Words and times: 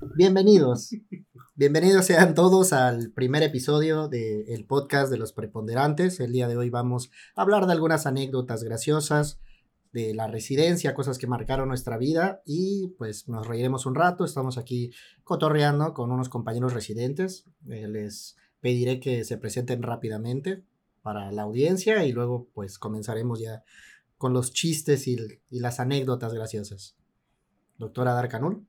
Bienvenidos. 0.00 0.90
Bienvenidos 1.56 2.06
sean 2.06 2.34
todos 2.34 2.72
al 2.72 3.10
primer 3.10 3.42
episodio 3.42 4.06
del 4.06 4.64
podcast 4.64 5.10
de 5.10 5.18
los 5.18 5.32
preponderantes. 5.32 6.20
El 6.20 6.32
día 6.32 6.46
de 6.46 6.56
hoy 6.56 6.70
vamos 6.70 7.10
a 7.34 7.42
hablar 7.42 7.66
de 7.66 7.72
algunas 7.72 8.06
anécdotas 8.06 8.62
graciosas 8.62 9.40
de 9.92 10.14
la 10.14 10.28
residencia, 10.28 10.94
cosas 10.94 11.18
que 11.18 11.26
marcaron 11.26 11.66
nuestra 11.66 11.98
vida 11.98 12.42
y 12.46 12.94
pues 12.96 13.28
nos 13.28 13.48
reiremos 13.48 13.86
un 13.86 13.96
rato. 13.96 14.24
Estamos 14.24 14.56
aquí 14.56 14.92
cotorreando 15.24 15.94
con 15.94 16.12
unos 16.12 16.28
compañeros 16.28 16.74
residentes. 16.74 17.46
Eh, 17.68 17.88
les 17.88 18.36
pediré 18.60 19.00
que 19.00 19.24
se 19.24 19.36
presenten 19.36 19.82
rápidamente 19.82 20.62
para 21.02 21.32
la 21.32 21.42
audiencia 21.42 22.04
y 22.04 22.12
luego 22.12 22.48
pues 22.54 22.78
comenzaremos 22.78 23.40
ya 23.40 23.64
con 24.16 24.32
los 24.32 24.52
chistes 24.52 25.08
y, 25.08 25.16
y 25.50 25.58
las 25.58 25.80
anécdotas 25.80 26.34
graciosas. 26.34 26.94
Doctora 27.78 28.12
Darcanul. 28.12 28.67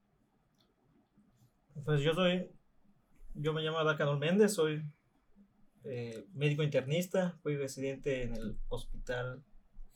Pues 1.85 2.01
yo 2.01 2.13
soy, 2.13 2.51
yo 3.35 3.53
me 3.53 3.61
llamo 3.61 3.83
Darcanul 3.83 4.19
Méndez, 4.19 4.53
soy 4.53 4.83
eh, 5.83 6.27
médico 6.33 6.63
internista, 6.63 7.37
fui 7.41 7.55
residente 7.55 8.23
en 8.23 8.35
el 8.35 8.57
Hospital 8.67 9.43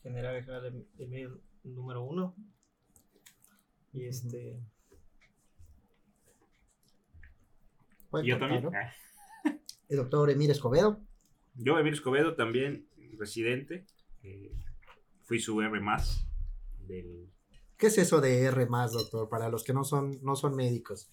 General 0.02 0.34
Regional 0.34 0.86
de, 0.98 1.06
de 1.06 1.30
número 1.64 2.04
uno. 2.04 2.36
Y 3.92 4.06
este... 4.06 4.60
yo 8.24 8.40
también. 8.40 8.70
El 9.90 9.98
doctor 9.98 10.30
Emir 10.32 10.50
Escobedo. 10.52 11.00
Yo, 11.56 11.78
Emir 11.78 11.94
Escobedo, 11.94 12.36
también 12.36 12.88
residente. 13.18 13.86
Eh, 14.24 14.52
fui 15.22 15.40
su 15.40 15.62
R 15.62 15.80
más 15.80 16.26
del... 16.88 17.30
¿Qué 17.78 17.88
es 17.88 17.98
eso 17.98 18.22
de 18.22 18.44
R 18.44 18.66
más, 18.68 18.94
doctor? 18.94 19.30
Para 19.30 19.50
los 19.50 19.64
que 19.64 19.74
no 19.74 19.84
son, 19.84 20.20
no 20.24 20.36
son 20.36 20.56
médicos. 20.56 21.12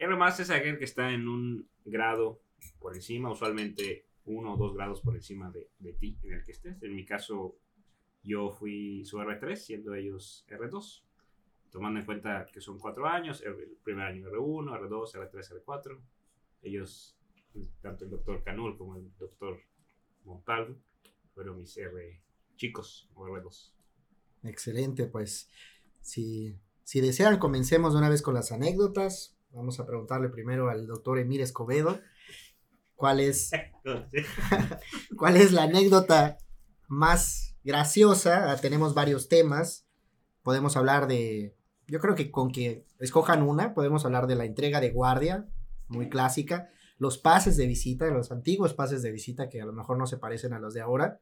R 0.00 0.16
más 0.16 0.40
es 0.40 0.48
aquel 0.48 0.78
que 0.78 0.86
está 0.86 1.12
en 1.12 1.28
un 1.28 1.68
grado 1.84 2.40
por 2.78 2.94
encima, 2.94 3.30
usualmente 3.30 4.06
uno 4.24 4.54
o 4.54 4.56
dos 4.56 4.74
grados 4.74 5.02
por 5.02 5.14
encima 5.14 5.50
de, 5.50 5.92
ti 5.92 6.18
en 6.22 6.32
el 6.32 6.44
que 6.44 6.52
estés. 6.52 6.82
En 6.82 6.96
mi 6.96 7.04
caso, 7.04 7.58
yo 8.22 8.50
fui 8.50 9.04
su 9.04 9.18
R3, 9.18 9.56
siendo 9.56 9.94
ellos 9.94 10.46
R2, 10.48 11.02
tomando 11.70 12.00
en 12.00 12.06
cuenta 12.06 12.46
que 12.50 12.62
son 12.62 12.78
cuatro 12.78 13.06
años, 13.06 13.42
el 13.42 13.76
primer 13.84 14.06
año 14.06 14.30
R1, 14.30 14.88
R2, 14.88 15.30
R3, 15.30 15.64
R4. 15.64 16.00
Ellos, 16.62 17.18
tanto 17.82 18.06
el 18.06 18.10
doctor 18.10 18.42
Canul 18.42 18.78
como 18.78 18.96
el 18.96 19.14
doctor 19.18 19.60
Montalvo, 20.24 20.76
fueron 21.34 21.58
mis 21.58 21.76
R 21.76 22.22
chicos 22.56 23.10
o 23.14 23.26
R2. 23.26 23.72
Excelente, 24.44 25.06
pues 25.06 25.50
si 26.00 26.58
desean, 26.94 27.38
comencemos 27.38 27.92
de 27.92 27.98
una 27.98 28.08
vez 28.08 28.22
con 28.22 28.32
las 28.32 28.50
anécdotas. 28.50 29.36
Vamos 29.52 29.80
a 29.80 29.86
preguntarle 29.86 30.28
primero 30.28 30.70
al 30.70 30.86
doctor 30.86 31.18
Emir 31.18 31.40
Escobedo. 31.40 31.98
¿Cuál 32.94 33.18
es, 33.18 33.50
¿Cuál 35.16 35.36
es 35.36 35.52
la 35.52 35.64
anécdota 35.64 36.38
más 36.86 37.56
graciosa? 37.64 38.52
Ah, 38.52 38.56
tenemos 38.58 38.94
varios 38.94 39.28
temas. 39.28 39.86
Podemos 40.42 40.76
hablar 40.76 41.08
de. 41.08 41.56
Yo 41.88 41.98
creo 41.98 42.14
que 42.14 42.30
con 42.30 42.52
que 42.52 42.86
escojan 43.00 43.42
una, 43.42 43.74
podemos 43.74 44.04
hablar 44.04 44.28
de 44.28 44.36
la 44.36 44.44
entrega 44.44 44.80
de 44.80 44.90
guardia, 44.90 45.48
muy 45.88 46.08
clásica. 46.08 46.68
Los 46.98 47.18
pases 47.18 47.56
de 47.56 47.66
visita, 47.66 48.06
los 48.06 48.30
antiguos 48.30 48.74
pases 48.74 49.02
de 49.02 49.10
visita 49.10 49.48
que 49.48 49.60
a 49.60 49.66
lo 49.66 49.72
mejor 49.72 49.98
no 49.98 50.06
se 50.06 50.18
parecen 50.18 50.52
a 50.52 50.60
los 50.60 50.74
de 50.74 50.82
ahora. 50.82 51.20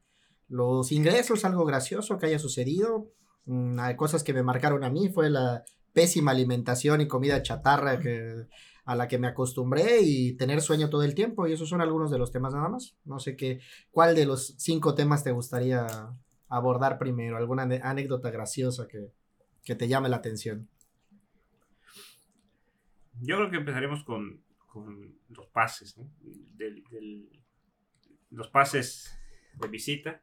Los 0.48 0.92
ingresos, 0.92 1.46
algo 1.46 1.64
gracioso 1.64 2.18
que 2.18 2.26
haya 2.26 2.38
sucedido. 2.38 3.10
Mm, 3.46 3.78
cosas 3.96 4.22
que 4.22 4.34
me 4.34 4.42
marcaron 4.42 4.84
a 4.84 4.90
mí 4.90 5.08
fue 5.08 5.30
la 5.30 5.64
pésima 5.98 6.30
alimentación 6.30 7.00
y 7.00 7.08
comida 7.08 7.42
chatarra 7.42 7.98
que, 7.98 8.46
a 8.84 8.94
la 8.94 9.08
que 9.08 9.18
me 9.18 9.26
acostumbré 9.26 9.98
y 10.02 10.36
tener 10.36 10.60
sueño 10.60 10.90
todo 10.90 11.02
el 11.02 11.16
tiempo. 11.16 11.48
Y 11.48 11.54
esos 11.54 11.68
son 11.68 11.80
algunos 11.80 12.12
de 12.12 12.18
los 12.18 12.30
temas 12.30 12.54
nada 12.54 12.68
más. 12.68 12.96
No 13.04 13.18
sé 13.18 13.34
qué, 13.34 13.58
cuál 13.90 14.14
de 14.14 14.24
los 14.24 14.54
cinco 14.58 14.94
temas 14.94 15.24
te 15.24 15.32
gustaría 15.32 15.88
abordar 16.48 17.00
primero, 17.00 17.36
alguna 17.36 17.64
anécdota 17.82 18.30
graciosa 18.30 18.86
que, 18.86 19.10
que 19.64 19.74
te 19.74 19.88
llame 19.88 20.08
la 20.08 20.18
atención. 20.18 20.68
Yo 23.20 23.38
creo 23.38 23.50
que 23.50 23.56
empezaremos 23.56 24.04
con, 24.04 24.40
con 24.68 25.18
los 25.30 25.48
pases, 25.48 25.98
¿no? 25.98 26.08
los 28.30 28.46
pases 28.50 29.18
de 29.54 29.66
visita, 29.66 30.22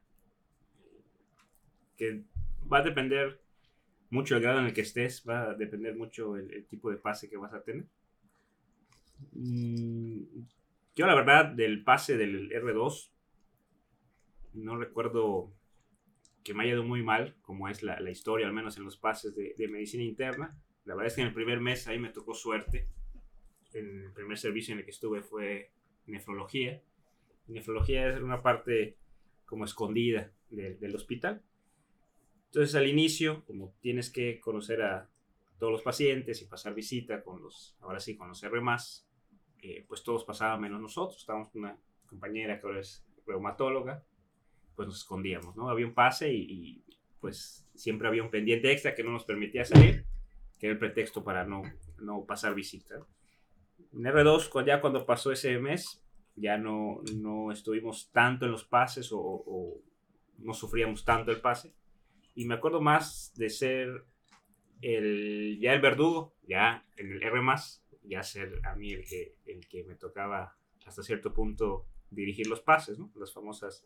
que 1.98 2.24
va 2.72 2.78
a 2.78 2.82
depender 2.82 3.45
mucho 4.10 4.36
el 4.36 4.42
grado 4.42 4.60
en 4.60 4.66
el 4.66 4.72
que 4.72 4.82
estés, 4.82 5.24
va 5.28 5.50
a 5.50 5.54
depender 5.54 5.96
mucho 5.96 6.36
el, 6.36 6.66
tipo 6.66 6.90
de 6.90 6.96
pase 6.96 7.28
que 7.28 7.36
vas 7.36 7.52
a 7.52 7.62
tener. 7.62 7.86
Mm, 9.32 10.22
yo 10.94 11.06
la 11.06 11.14
verdad 11.14 11.46
del 11.46 11.82
pase 11.84 12.16
del 12.16 12.50
R2 12.50 13.10
no 14.54 14.76
recuerdo 14.76 15.52
que 16.42 16.54
me 16.54 16.64
haya 16.64 16.74
ido 16.74 16.84
muy 16.84 17.02
mal, 17.02 17.36
como 17.42 17.68
es 17.68 17.82
la, 17.82 18.00
la 18.00 18.10
historia, 18.10 18.46
al 18.46 18.52
menos 18.52 18.76
en 18.76 18.84
los 18.84 18.96
pases 18.96 19.34
de, 19.34 19.54
de, 19.58 19.68
medicina 19.68 20.04
interna. 20.04 20.56
La 20.84 20.94
verdad 20.94 21.08
es 21.08 21.14
que 21.14 21.22
en 21.22 21.28
el 21.28 21.34
primer 21.34 21.60
mes 21.60 21.86
ahí 21.88 21.98
me 21.98 22.10
tocó 22.10 22.34
suerte. 22.34 22.88
En 23.74 24.04
el 24.04 24.12
primer 24.12 24.38
servicio 24.38 24.72
en 24.72 24.78
el 24.78 24.84
que 24.84 24.92
estuve 24.92 25.22
fue 25.22 25.72
nefrología. 26.06 26.80
Nefrología 27.48 28.08
es 28.08 28.22
una 28.22 28.42
parte 28.42 28.96
como 29.44 29.64
escondida 29.64 30.32
de, 30.50 30.76
del 30.76 30.94
hospital. 30.94 31.42
Entonces 32.56 32.74
al 32.74 32.86
inicio, 32.86 33.44
como 33.44 33.74
tienes 33.82 34.08
que 34.08 34.40
conocer 34.40 34.80
a 34.80 35.10
todos 35.58 35.70
los 35.70 35.82
pacientes 35.82 36.40
y 36.40 36.46
pasar 36.46 36.72
visita 36.72 37.22
con 37.22 37.42
los, 37.42 37.76
ahora 37.82 38.00
sí, 38.00 38.16
con 38.16 38.28
los 38.28 38.42
R+, 38.42 38.58
eh, 39.60 39.84
pues 39.86 40.02
todos 40.02 40.24
pasaban 40.24 40.62
menos 40.62 40.80
nosotros. 40.80 41.20
Estábamos 41.20 41.50
con 41.50 41.64
una 41.64 41.76
compañera 42.06 42.58
que 42.58 42.66
ahora 42.66 42.80
es 42.80 43.04
reumatóloga, 43.26 44.02
pues 44.74 44.88
nos 44.88 44.96
escondíamos, 44.96 45.54
¿no? 45.54 45.68
Había 45.68 45.84
un 45.84 45.92
pase 45.92 46.32
y, 46.32 46.82
pues 47.20 47.68
siempre 47.74 48.08
había 48.08 48.22
un 48.22 48.30
pendiente 48.30 48.72
extra 48.72 48.94
que 48.94 49.04
no 49.04 49.10
nos 49.10 49.26
permitía 49.26 49.66
salir, 49.66 50.06
que 50.58 50.68
era 50.68 50.72
el 50.72 50.78
pretexto 50.78 51.22
para 51.22 51.44
no, 51.44 51.60
no 51.98 52.24
pasar 52.24 52.54
visita. 52.54 52.94
En 53.92 54.00
R2, 54.00 54.64
ya 54.64 54.80
cuando 54.80 55.04
pasó 55.04 55.30
ese 55.30 55.58
mes, 55.58 56.02
ya 56.36 56.56
no, 56.56 57.02
no 57.16 57.52
estuvimos 57.52 58.10
tanto 58.12 58.46
en 58.46 58.52
los 58.52 58.64
pases 58.64 59.12
o, 59.12 59.20
o 59.20 59.82
no 60.38 60.54
sufríamos 60.54 61.04
tanto 61.04 61.30
el 61.32 61.42
pase 61.42 61.74
y 62.36 62.44
me 62.44 62.54
acuerdo 62.54 62.80
más 62.80 63.32
de 63.34 63.48
ser 63.48 64.04
el, 64.82 65.58
ya 65.58 65.72
el 65.72 65.80
verdugo, 65.80 66.36
ya 66.46 66.86
en 66.96 67.10
el 67.12 67.22
R, 67.22 67.40
ya 68.02 68.22
ser 68.22 68.60
a 68.64 68.76
mí 68.76 68.92
el 68.92 69.04
que, 69.04 69.38
el 69.46 69.66
que 69.66 69.82
me 69.82 69.96
tocaba 69.96 70.56
hasta 70.84 71.02
cierto 71.02 71.32
punto 71.32 71.86
dirigir 72.10 72.46
los 72.46 72.60
pases, 72.60 72.98
¿no? 72.98 73.10
Las 73.16 73.32
famosas 73.32 73.84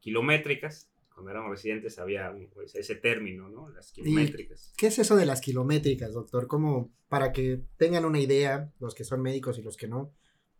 kilométricas. 0.00 0.90
Cuando 1.14 1.30
éramos 1.30 1.50
residentes 1.50 1.98
había 1.98 2.34
pues, 2.52 2.74
ese 2.74 2.96
término, 2.96 3.48
¿no? 3.48 3.68
Las 3.68 3.92
kilométricas. 3.92 4.74
¿Qué 4.76 4.88
es 4.88 4.98
eso 4.98 5.14
de 5.14 5.26
las 5.26 5.40
kilométricas, 5.40 6.12
doctor? 6.12 6.48
Como 6.48 6.92
para 7.08 7.32
que 7.32 7.62
tengan 7.76 8.04
una 8.04 8.18
idea, 8.18 8.72
los 8.80 8.94
que 8.94 9.04
son 9.04 9.22
médicos 9.22 9.58
y 9.58 9.62
los 9.62 9.76
que 9.76 9.86
no, 9.86 10.12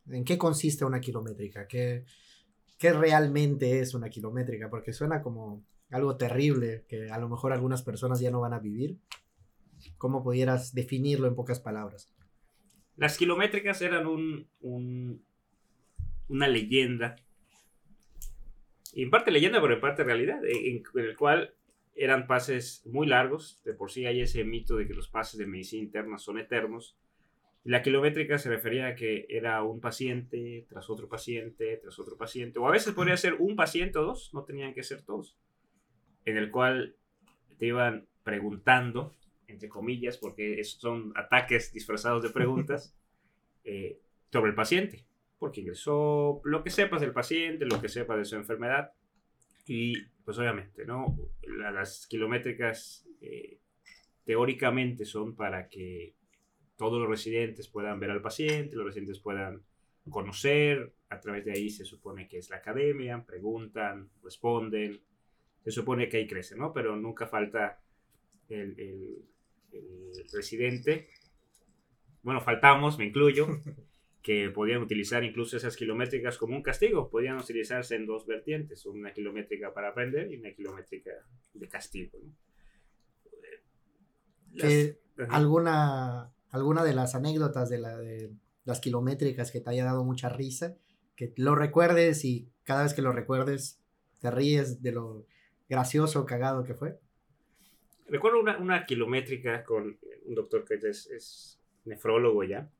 ¿en 0.09 0.25
qué 0.25 0.39
consiste 0.39 0.85
una 0.85 1.01
kilométrica? 1.01 1.67
¿Qué, 1.67 2.05
qué 2.83 2.93
realmente 2.93 3.79
es 3.79 3.95
una 3.95 4.11
kilométrica? 4.11 4.69
Porque 4.69 4.93
suena 4.93 5.23
como 5.23 5.65
algo 5.91 6.17
terrible 6.17 6.85
que 6.89 7.13
a 7.13 7.19
lo 7.19 7.29
mejor 7.29 7.53
algunas 7.53 7.85
personas 7.85 8.19
ya 8.19 8.33
no 8.33 8.41
van 8.41 8.55
a 8.55 8.59
vivir. 8.59 8.99
¿Cómo 9.99 10.25
pudieras 10.25 10.75
definirlo 10.75 11.29
en 11.29 11.37
pocas 11.37 11.61
palabras? 11.61 12.13
Las 12.97 13.17
kilométricas 13.17 13.81
eran 13.83 14.09
un, 14.09 14.49
un, 14.63 15.25
una 16.27 16.49
leyenda, 16.49 17.15
y 18.93 19.05
en 19.05 19.11
parte 19.11 19.31
leyenda, 19.31 19.61
pero 19.63 19.75
en 19.75 19.81
parte 19.81 20.03
realidad, 20.03 20.45
en, 20.45 20.83
el 20.97 21.17
cual 21.17 21.55
eran 21.95 22.27
pases 22.27 22.85
muy 22.85 23.07
largos. 23.07 23.63
De 23.65 23.75
por 23.75 23.93
sí 23.93 24.07
hay 24.07 24.23
ese 24.23 24.43
mito 24.43 24.77
de 24.77 24.89
que 24.89 24.95
los 24.95 25.09
pases 25.09 25.39
de 25.39 25.47
medicina 25.47 25.85
interna 25.85 26.19
son 26.19 26.41
eternos. 26.41 26.99
La 27.65 27.83
kilométrica 27.83 28.39
se 28.39 28.49
refería 28.49 28.89
a 28.89 28.95
que 28.95 29.27
era 29.29 29.63
un 29.63 29.81
paciente 29.81 30.67
tras 30.69 30.91
otro 30.91 31.09
paciente, 31.09 31.77
tras 31.77 31.99
otro 31.99 32.17
paciente, 32.17 32.59
o 32.59 32.67
a 32.67 32.73
veces 32.73 32.93
podría 32.93 33.17
ser 33.17 33.35
un 33.35 33.55
paciente 33.55 33.99
o 33.99 34.03
dos, 34.03 34.31
no 34.35 34.45
tenían 34.45 34.75
que 34.75 34.83
ser 34.83 35.03
todos 35.03 35.37
en 36.25 36.37
el 36.37 36.51
cual 36.51 36.97
te 37.59 37.67
iban 37.67 38.07
preguntando, 38.23 39.15
entre 39.47 39.69
comillas, 39.69 40.19
porque 40.19 40.63
son 40.65 41.13
ataques 41.17 41.73
disfrazados 41.73 42.23
de 42.23 42.31
preguntas, 42.31 42.97
eh, 43.65 43.99
sobre 44.31 44.51
el 44.51 44.55
paciente. 44.55 45.05
Porque 45.39 45.61
ingresó 45.61 46.41
lo 46.45 46.63
que 46.63 46.71
sepas 46.71 47.01
del 47.01 47.13
paciente, 47.13 47.67
lo 47.67 47.81
que 47.81 47.89
sepas 47.89 48.19
de 48.19 48.25
su 48.25 48.37
enfermedad. 48.37 48.93
Y 49.67 50.01
pues 50.25 50.39
obviamente, 50.39 50.85
¿no? 50.85 51.17
las 51.73 52.07
kilométricas 52.07 53.07
eh, 53.21 53.59
teóricamente 54.25 55.05
son 55.05 55.35
para 55.35 55.69
que 55.69 56.15
todos 56.83 56.99
los 56.99 57.09
residentes 57.09 57.69
puedan 57.69 58.01
ver 58.01 58.11
al 58.11 58.21
paciente, 58.21 58.75
los 58.75 58.87
residentes 58.87 59.21
puedan 59.21 59.63
conocer, 60.11 60.93
a 61.11 61.21
través 61.21 61.45
de 61.45 61.53
ahí 61.53 61.71
se 61.71 61.85
supone 61.85 62.27
que 62.27 62.39
es 62.39 62.51
la 62.51 62.57
academia, 62.57 63.25
preguntan, 63.25 64.11
responden, 64.25 65.01
se 65.63 65.71
supone 65.71 66.09
que 66.09 66.17
ahí 66.17 66.27
crece, 66.27 66.57
¿no? 66.57 66.73
Pero 66.73 66.97
nunca 66.97 67.29
falta 67.29 67.79
el, 68.49 68.75
el, 68.81 70.27
residente 70.33 71.09
bueno, 72.23 72.41
faltamos, 72.41 72.99
me 72.99 73.05
incluyo, 73.07 73.47
que 74.23 74.51
podían 74.51 74.83
utilizar 74.83 75.25
incluso 75.25 75.57
esas 75.57 75.77
kilométricas 75.77 76.39
como 76.39 76.57
un 76.57 76.63
castigo. 76.63 77.11
Podían 77.11 77.39
utilizarse 77.39 77.97
en 77.97 78.07
dos 78.07 78.27
vertientes, 78.27 78.87
una 78.87 79.13
kilométrica 79.13 79.75
para 79.75 79.89
aprender 79.89 80.31
y 80.31 80.37
una 80.37 80.53
kilométrica 80.53 81.11
de 81.53 81.69
castigo. 81.69 82.19
alguna, 85.29 86.33
alguna 86.53 86.85
de 86.85 86.95
las 86.95 87.17
anécdotas 87.17 87.69
de, 87.69 87.79
la, 87.79 87.99
de 87.99 88.31
las 88.65 88.81
kilométricas 88.81 89.51
que 89.51 89.61
te 89.61 89.71
haya 89.71 89.85
dado 89.85 90.05
mucha 90.05 90.29
risa, 90.29 90.77
que 91.17 91.33
lo 91.37 91.57
recuerdes 91.57 92.25
y 92.25 92.49
cada 92.63 92.85
vez 92.85 92.95
que 92.95 93.03
lo 93.03 93.13
recuerdes 93.13 93.81
te 94.21 94.31
ríes 94.31 94.83
de 94.83 94.93
lo 94.93 95.27
gracioso 95.69 96.21
o 96.21 96.27
cagado 96.27 96.63
que 96.63 96.75
fue? 96.75 97.01
Recuerdo 98.07 98.41
una, 98.41 98.59
una 98.59 98.85
kilométrica 98.87 99.65
con 99.65 99.99
un 100.27 100.35
doctor 100.35 100.65
que 100.65 100.75
es, 100.75 101.07
es 101.07 101.59
nefrólogo 101.85 102.45
ya. 102.45 102.71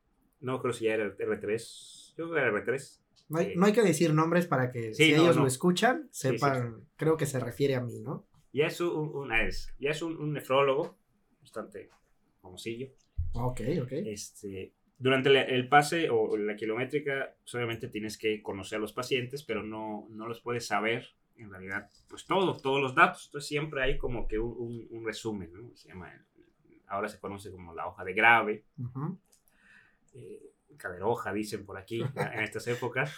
No 0.41 0.61
creo 0.61 0.73
si 0.73 0.85
ya 0.85 0.95
era 0.95 1.17
R3. 1.17 2.15
Yo 2.17 2.29
creo 2.29 2.35
que 2.35 2.41
era 2.41 2.53
R3. 2.53 3.01
No 3.29 3.39
hay, 3.39 3.57
no 3.57 3.67
hay 3.67 3.73
que 3.73 3.83
decir 3.83 4.13
nombres 4.13 4.47
para 4.47 4.71
que 4.71 4.93
si 4.93 5.15
ellos 5.15 5.37
lo 5.37 5.47
escuchan, 5.47 6.09
sepan, 6.11 6.87
creo 6.97 7.17
que 7.17 7.25
se 7.25 7.41
refiere 7.41 7.77
a 7.77 7.81
mí, 7.81 8.01
¿no? 8.01 8.27
Ya 8.53 8.67
es 8.67 8.81
un, 8.83 9.11
una 9.15 9.47
es, 9.47 9.73
ya 9.79 9.91
es 9.91 10.03
un, 10.03 10.19
un 10.19 10.35
nefrólogo, 10.35 10.99
bastante 11.41 11.89
famosillo. 12.43 12.91
Ok, 13.35 13.61
ok. 13.83 13.93
Este, 13.93 14.73
durante 14.99 15.55
el 15.55 15.69
pase 15.69 16.11
o 16.11 16.37
la 16.37 16.57
kilométrica, 16.57 17.35
pues, 17.43 17.55
obviamente 17.55 17.89
tienes 17.89 18.19
que 18.19 18.43
conocer 18.43 18.77
a 18.77 18.81
los 18.81 18.93
pacientes, 18.93 19.43
pero 19.43 19.63
no, 19.63 20.07
no 20.11 20.27
los 20.27 20.41
puedes 20.41 20.67
saber 20.67 21.07
en 21.37 21.51
realidad, 21.51 21.91
pues 22.09 22.25
todo, 22.27 22.57
todos 22.57 22.81
los 22.81 22.95
datos. 22.95 23.27
Entonces 23.27 23.49
siempre 23.49 23.83
hay 23.83 23.99
como 23.99 24.29
que 24.29 24.39
un, 24.39 24.87
un, 24.91 25.05
resumen, 25.05 25.53
¿no? 25.53 25.75
Se 25.75 25.89
llama, 25.89 26.13
ahora 26.87 27.09
se 27.09 27.19
conoce 27.19 27.51
como 27.51 27.75
la 27.75 27.87
hoja 27.87 28.05
de 28.05 28.15
grave. 28.15 28.65
Uh 28.79 29.17
hoja, 31.03 31.33
dicen 31.33 31.65
por 31.65 31.79
aquí, 31.79 32.03
en 32.03 32.41
estas 32.41 32.67
épocas. 32.67 33.15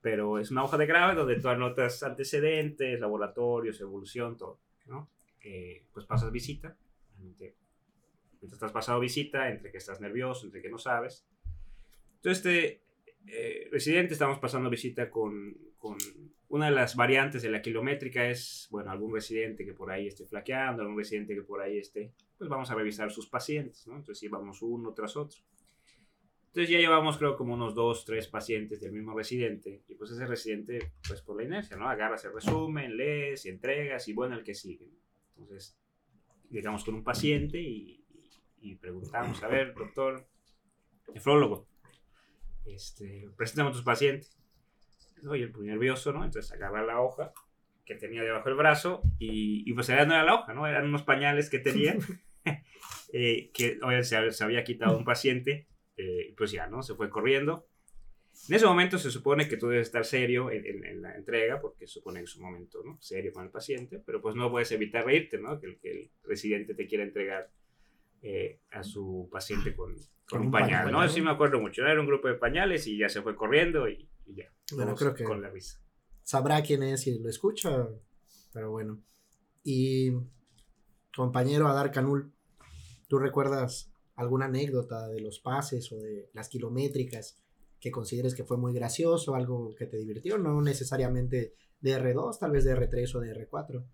Pero 0.00 0.38
es 0.38 0.50
una 0.50 0.64
hoja 0.64 0.76
de 0.78 0.86
grave 0.86 1.14
donde 1.14 1.38
tú 1.40 1.48
anotas 1.48 2.02
antecedentes, 2.02 2.98
laboratorios, 2.98 3.80
evolución, 3.80 4.36
todo, 4.36 4.58
¿no? 4.86 5.08
Eh, 5.40 5.84
pues 5.92 6.06
pasas 6.06 6.32
visita, 6.32 6.76
mientras 8.42 8.54
estás 8.54 8.72
pasado 8.72 9.00
visita, 9.00 9.48
entre 9.48 9.70
que 9.70 9.78
estás 9.78 10.00
nervioso, 10.00 10.44
entre 10.46 10.60
que 10.60 10.68
no 10.68 10.78
sabes. 10.78 11.24
Entonces, 12.16 12.44
este 12.44 12.82
eh, 13.28 13.68
residente, 13.70 14.12
estamos 14.12 14.38
pasando 14.38 14.68
visita 14.68 15.08
con, 15.08 15.56
con 15.78 15.96
una 16.48 16.66
de 16.66 16.72
las 16.72 16.96
variantes 16.96 17.42
de 17.42 17.50
la 17.50 17.62
kilométrica 17.62 18.28
es, 18.28 18.68
bueno, 18.70 18.90
algún 18.90 19.14
residente 19.14 19.64
que 19.64 19.72
por 19.72 19.90
ahí 19.90 20.08
esté 20.08 20.26
flaqueando, 20.26 20.82
algún 20.82 20.98
residente 20.98 21.34
que 21.34 21.42
por 21.42 21.60
ahí 21.60 21.78
esté, 21.78 22.12
pues 22.36 22.50
vamos 22.50 22.70
a 22.70 22.74
revisar 22.74 23.10
sus 23.10 23.28
pacientes, 23.28 23.86
¿no? 23.86 23.96
Entonces 23.96 24.28
vamos 24.28 24.60
uno 24.60 24.92
tras 24.92 25.16
otro. 25.16 25.40
Entonces 26.48 26.68
ya 26.68 26.78
llevamos 26.78 27.16
creo 27.16 27.36
como 27.36 27.54
unos 27.54 27.74
dos, 27.74 28.04
tres 28.04 28.28
pacientes 28.28 28.80
del 28.80 28.92
mismo 28.92 29.16
residente 29.16 29.82
y 29.88 29.94
pues 29.94 30.10
ese 30.10 30.26
residente, 30.26 30.92
pues 31.08 31.22
por 31.22 31.38
la 31.38 31.44
inercia, 31.44 31.76
¿no? 31.76 31.88
Agarras 31.88 32.24
el 32.26 32.34
resumen, 32.34 32.96
lees 32.98 33.46
y 33.46 33.48
entregas 33.48 34.06
y 34.08 34.12
bueno, 34.12 34.34
el 34.34 34.44
que 34.44 34.54
sigue. 34.54 34.90
Entonces 35.38 35.78
llegamos 36.50 36.84
con 36.84 36.96
un 36.96 37.02
paciente 37.02 37.58
y, 37.58 38.01
y, 38.62 38.76
preguntamos, 38.76 39.42
a 39.42 39.48
ver, 39.48 39.74
doctor, 39.74 40.26
nefrólogo, 41.12 41.66
este, 42.64 43.28
preséntame 43.36 43.70
a 43.70 43.72
tus 43.72 43.82
pacientes. 43.82 44.36
¿no? 45.22 45.36
Y 45.36 45.42
el 45.42 45.52
muy 45.52 45.66
nervioso, 45.66 46.12
¿no? 46.12 46.24
Entonces 46.24 46.52
agarra 46.52 46.84
la 46.84 47.00
hoja 47.00 47.32
que 47.84 47.94
tenía 47.94 48.22
debajo 48.22 48.48
del 48.48 48.58
brazo 48.58 49.02
y, 49.18 49.68
y 49.68 49.72
pues 49.72 49.88
era, 49.88 50.04
no 50.04 50.14
era 50.14 50.24
la 50.24 50.34
hoja, 50.34 50.54
¿no? 50.54 50.66
Eran 50.66 50.86
unos 50.86 51.02
pañales 51.02 51.50
que 51.50 51.58
tenía, 51.58 51.96
eh, 53.12 53.50
que 53.52 53.78
se, 54.02 54.30
se, 54.30 54.44
había 54.44 54.64
quitado 54.64 54.96
un 54.96 55.04
paciente, 55.04 55.66
eh, 55.96 56.34
pues 56.36 56.52
ya, 56.52 56.66
¿no? 56.68 56.82
Se 56.82 56.94
fue 56.94 57.10
corriendo. 57.10 57.66
En 58.48 58.54
ese 58.54 58.66
momento 58.66 58.98
se 58.98 59.10
supone 59.10 59.46
que 59.46 59.56
tú 59.56 59.68
debes 59.68 59.88
estar 59.88 60.04
serio 60.04 60.50
en, 60.50 60.84
en, 60.84 61.02
la 61.02 61.14
entrega, 61.14 61.60
porque 61.60 61.86
se 61.86 61.94
supone 61.94 62.20
que 62.20 62.24
es 62.24 62.36
un 62.36 62.44
momento, 62.44 62.82
¿no? 62.84 62.98
Serio 63.00 63.32
con 63.32 63.44
el 63.44 63.50
paciente, 63.50 64.02
pero 64.04 64.20
pues 64.20 64.34
no 64.34 64.50
puedes 64.50 64.72
evitar 64.72 65.04
reírte, 65.04 65.38
¿no? 65.38 65.60
Que 65.60 65.66
el, 65.66 65.78
que 65.78 65.90
el 65.90 66.10
residente 66.24 66.74
te 66.74 66.86
quiera 66.86 67.04
entregar 67.04 67.50
eh, 68.22 68.60
a 68.70 68.82
su 68.84 69.28
paciente 69.30 69.74
con, 69.74 69.96
con 70.28 70.42
un, 70.42 70.50
pañal, 70.50 70.90
¿no? 70.90 71.06
Sí 71.08 71.20
me 71.20 71.30
acuerdo 71.30 71.60
mucho, 71.60 71.84
era 71.84 72.00
un 72.00 72.06
grupo 72.06 72.28
de 72.28 72.34
pañales 72.34 72.86
y 72.86 72.96
ya 72.96 73.08
se 73.08 73.20
fue 73.20 73.36
corriendo 73.36 73.88
y 73.88 74.08
ya. 74.26 74.52
Bueno, 74.74 74.94
creo 74.94 75.12
que 75.12 75.24
con 75.24 75.42
la 75.42 75.50
sabrá 76.22 76.62
quién 76.62 76.82
es 76.82 77.06
y 77.06 77.18
lo 77.18 77.28
escucha, 77.28 77.88
pero 78.52 78.70
bueno. 78.70 79.02
Y 79.64 80.12
compañero 81.14 81.68
Adar 81.68 81.90
Canul, 81.90 82.32
¿tú 83.08 83.18
recuerdas 83.18 83.92
alguna 84.14 84.46
anécdota 84.46 85.08
de 85.08 85.20
los 85.20 85.40
pases 85.40 85.90
o 85.92 85.96
de 85.96 86.30
las 86.32 86.48
kilométricas 86.48 87.38
que 87.80 87.90
consideres 87.90 88.34
que 88.34 88.44
fue 88.44 88.56
muy 88.56 88.72
gracioso, 88.72 89.34
algo 89.34 89.74
que 89.74 89.86
te 89.86 89.96
divirtió? 89.96 90.38
No 90.38 90.60
necesariamente 90.62 91.54
de 91.80 92.00
R2, 92.00 92.38
tal 92.38 92.52
vez 92.52 92.64
de 92.64 92.76
R3 92.76 93.14
o 93.16 93.20
de 93.20 93.34
R4. 93.34 93.84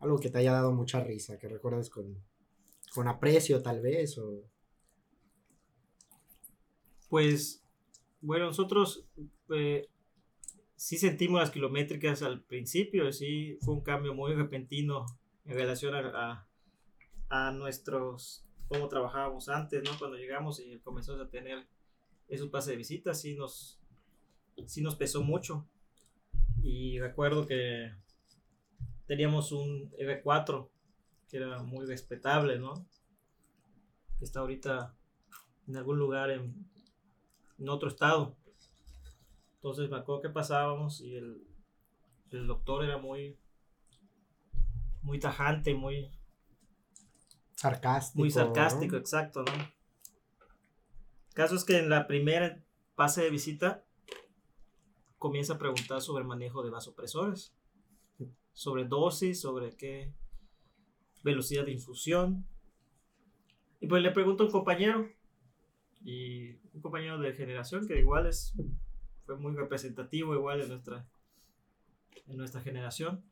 Algo 0.00 0.18
que 0.18 0.30
te 0.30 0.38
haya 0.38 0.52
dado 0.52 0.72
mucha 0.72 1.00
risa, 1.00 1.38
que 1.38 1.48
recuerdes 1.48 1.90
con, 1.90 2.22
con 2.96 3.08
aprecio 3.08 3.62
tal 3.62 3.82
vez 3.82 4.16
o... 4.16 4.42
Pues 7.10 7.62
bueno, 8.22 8.46
nosotros 8.46 9.06
eh, 9.50 9.86
sí 10.74 10.96
sentimos 10.96 11.40
las 11.40 11.50
kilométricas 11.50 12.22
al 12.22 12.42
principio, 12.42 13.12
sí 13.12 13.58
fue 13.60 13.74
un 13.74 13.82
cambio 13.82 14.14
muy 14.14 14.34
repentino 14.34 15.04
en 15.44 15.54
relación 15.54 15.94
a, 15.94 16.48
a, 17.28 17.52
nuestros, 17.52 18.44
cómo 18.66 18.88
trabajábamos 18.88 19.50
antes, 19.50 19.84
¿no? 19.84 19.90
Cuando 19.98 20.16
llegamos 20.16 20.58
y 20.58 20.78
comenzamos 20.80 21.20
a 21.20 21.28
tener 21.28 21.68
esos 22.28 22.48
pases 22.48 22.70
de 22.70 22.76
visita, 22.78 23.14
sí 23.14 23.36
nos, 23.36 23.78
sí 24.64 24.80
nos 24.80 24.96
pesó 24.96 25.22
mucho. 25.22 25.68
Y 26.62 26.98
recuerdo 26.98 27.46
que 27.46 27.92
teníamos 29.06 29.52
un 29.52 29.92
R4 29.92 30.68
que 31.28 31.38
era 31.38 31.62
muy 31.62 31.86
respetable, 31.86 32.58
¿no? 32.58 32.74
Que 34.18 34.24
está 34.24 34.40
ahorita 34.40 34.94
en 35.66 35.76
algún 35.76 35.98
lugar 35.98 36.30
en, 36.30 36.68
en 37.58 37.68
otro 37.68 37.88
estado. 37.88 38.36
Entonces 39.56 39.90
me 39.90 39.96
acuerdo 39.96 40.22
que 40.22 40.30
pasábamos 40.30 41.00
y 41.00 41.16
el, 41.16 41.46
el 42.30 42.46
doctor 42.46 42.84
era 42.84 42.98
muy, 42.98 43.38
muy 45.02 45.18
tajante, 45.18 45.74
muy 45.74 46.10
sarcástico. 47.54 48.18
Muy 48.18 48.30
sarcástico, 48.30 48.96
exacto, 48.96 49.42
¿no? 49.42 49.52
El 49.52 51.34
caso 51.34 51.56
es 51.56 51.64
que 51.64 51.78
en 51.78 51.90
la 51.90 52.06
primera 52.06 52.62
pase 52.94 53.22
de 53.22 53.30
visita 53.30 53.84
comienza 55.18 55.54
a 55.54 55.58
preguntar 55.58 56.00
sobre 56.00 56.22
el 56.22 56.28
manejo 56.28 56.62
de 56.62 56.70
vasopresores, 56.70 57.54
sobre 58.52 58.84
dosis, 58.84 59.40
sobre 59.40 59.76
qué 59.76 60.14
velocidad 61.26 61.66
de 61.66 61.72
infusión. 61.72 62.46
Y 63.80 63.88
pues 63.88 64.02
le 64.02 64.12
pregunto 64.12 64.44
a 64.44 64.46
un 64.46 64.52
compañero, 64.52 65.10
y 66.02 66.52
un 66.72 66.80
compañero 66.80 67.18
de 67.18 67.34
generación 67.34 67.86
que 67.86 67.98
igual 67.98 68.26
es, 68.26 68.54
fue 69.26 69.36
muy 69.36 69.54
representativo 69.54 70.34
igual 70.34 70.60
de 70.60 70.68
nuestra, 70.68 71.04
en 72.28 72.36
nuestra 72.36 72.60
generación. 72.60 73.22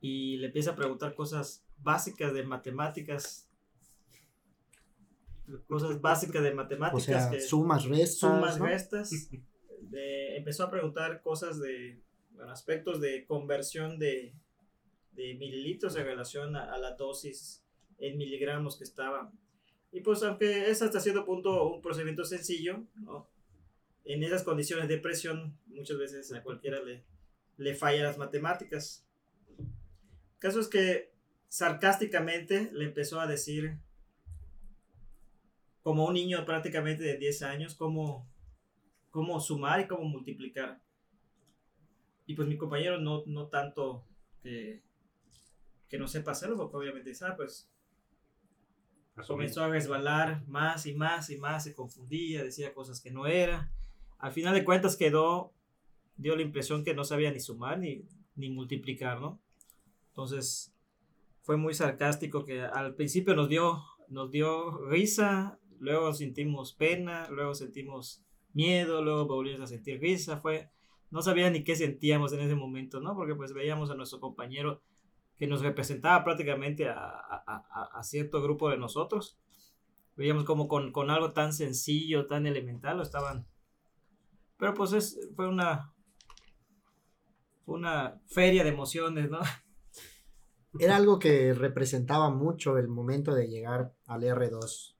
Y 0.00 0.36
le 0.38 0.48
empieza 0.48 0.72
a 0.72 0.76
preguntar 0.76 1.14
cosas 1.14 1.64
básicas 1.78 2.34
de 2.34 2.42
matemáticas. 2.42 3.48
Cosas 5.66 6.00
básicas 6.00 6.42
de 6.42 6.54
matemáticas. 6.54 7.30
que, 7.30 7.40
sumas, 7.40 7.84
restas. 7.84 8.18
Sumas, 8.18 8.58
restas. 8.58 9.10
empezó 10.36 10.64
a 10.64 10.70
preguntar 10.70 11.22
cosas 11.22 11.60
de 11.60 12.00
aspectos 12.48 13.00
de 13.00 13.24
conversión 13.26 13.98
de, 13.98 14.34
de 15.18 15.34
mililitros 15.34 15.96
en 15.96 16.04
relación 16.06 16.54
a, 16.54 16.72
a, 16.72 16.78
la 16.78 16.92
dosis 16.92 17.64
en 17.98 18.16
miligramos 18.16 18.78
que 18.78 18.84
estaba 18.84 19.32
y 19.90 20.00
pues 20.00 20.22
aunque 20.22 20.70
es 20.70 20.82
hasta 20.82 21.00
cierto 21.00 21.24
punto 21.24 21.64
un 21.74 21.82
procedimiento 21.82 22.24
sencillo, 22.24 22.84
¿no? 22.96 23.26
en 24.04 24.22
esas 24.22 24.42
condiciones 24.42 24.88
de 24.88 24.98
presión 24.98 25.58
muchas 25.66 25.98
veces 25.98 26.32
a 26.32 26.42
cualquiera 26.42 26.82
le, 26.82 27.04
le 27.56 27.74
falla 27.74 28.04
las 28.04 28.18
matemáticas. 28.18 29.06
El 29.58 30.38
caso 30.38 30.60
es 30.60 30.68
que 30.68 31.12
sarcásticamente 31.48 32.70
le 32.72 32.84
empezó 32.84 33.20
a 33.20 33.26
decir, 33.26 33.78
como 35.82 36.06
un 36.06 36.14
niño 36.14 36.44
prácticamente 36.44 37.02
de 37.02 37.16
10 37.16 37.42
años, 37.42 37.74
cómo, 37.74 38.26
cómo 39.10 39.40
sumar 39.40 39.80
y 39.80 39.86
cómo 39.86 40.04
multiplicar. 40.04 40.80
Y 42.26 42.34
pues 42.34 42.46
mi 42.46 42.58
compañero 42.58 42.98
no, 42.98 43.24
no 43.26 43.48
tanto 43.48 44.04
que, 44.42 44.82
que 45.88 45.98
no 45.98 46.08
sepa 46.08 46.32
hacerlo, 46.32 46.56
porque 46.56 46.76
obviamente 46.76 47.14
sabe, 47.14 47.36
pues 47.36 47.70
comenzó 49.26 49.64
a 49.64 49.68
resbalar 49.68 50.46
más 50.46 50.86
y 50.86 50.94
más 50.94 51.30
y 51.30 51.38
más, 51.38 51.64
se 51.64 51.74
confundía, 51.74 52.44
decía 52.44 52.74
cosas 52.74 53.00
que 53.00 53.10
no 53.10 53.26
era. 53.26 53.72
Al 54.18 54.32
final 54.32 54.54
de 54.54 54.64
cuentas 54.64 54.96
quedó, 54.96 55.52
dio 56.16 56.36
la 56.36 56.42
impresión 56.42 56.84
que 56.84 56.94
no 56.94 57.04
sabía 57.04 57.32
ni 57.32 57.40
sumar 57.40 57.78
ni, 57.78 58.04
ni 58.36 58.50
multiplicar, 58.50 59.20
¿no? 59.20 59.40
Entonces 60.10 60.74
fue 61.42 61.56
muy 61.56 61.74
sarcástico 61.74 62.44
que 62.44 62.62
al 62.62 62.94
principio 62.94 63.34
nos 63.34 63.48
dio, 63.48 63.82
nos 64.08 64.30
dio 64.30 64.70
risa, 64.88 65.58
luego 65.80 66.12
sentimos 66.12 66.74
pena, 66.74 67.28
luego 67.30 67.54
sentimos 67.54 68.22
miedo, 68.52 69.02
luego 69.02 69.26
volvimos 69.26 69.62
a 69.62 69.66
sentir 69.66 70.00
risa, 70.00 70.38
fue, 70.38 70.70
no 71.10 71.22
sabía 71.22 71.50
ni 71.50 71.62
qué 71.64 71.76
sentíamos 71.76 72.32
en 72.32 72.40
ese 72.40 72.54
momento, 72.54 73.00
¿no? 73.00 73.14
Porque 73.14 73.34
pues 73.34 73.52
veíamos 73.52 73.90
a 73.90 73.94
nuestro 73.94 74.20
compañero 74.20 74.82
que 75.38 75.46
nos 75.46 75.62
representaba 75.62 76.24
prácticamente 76.24 76.88
a, 76.88 76.96
a, 76.96 77.90
a 77.92 78.02
cierto 78.02 78.42
grupo 78.42 78.70
de 78.70 78.76
nosotros. 78.76 79.38
Veíamos 80.16 80.44
como 80.44 80.66
con, 80.66 80.90
con, 80.90 81.10
algo 81.10 81.32
tan 81.32 81.52
sencillo, 81.52 82.26
tan 82.26 82.46
elemental, 82.46 82.96
lo 82.96 83.04
estaban... 83.04 83.46
Pero 84.56 84.74
pues 84.74 84.92
es, 84.92 85.30
fue 85.36 85.46
una, 85.46 85.94
una 87.66 88.20
feria 88.26 88.64
de 88.64 88.70
emociones, 88.70 89.30
¿no? 89.30 89.38
Era 90.80 90.96
algo 90.96 91.20
que 91.20 91.54
representaba 91.54 92.30
mucho 92.30 92.76
el 92.78 92.88
momento 92.88 93.32
de 93.32 93.46
llegar 93.46 93.94
al 94.06 94.22
R2. 94.22 94.96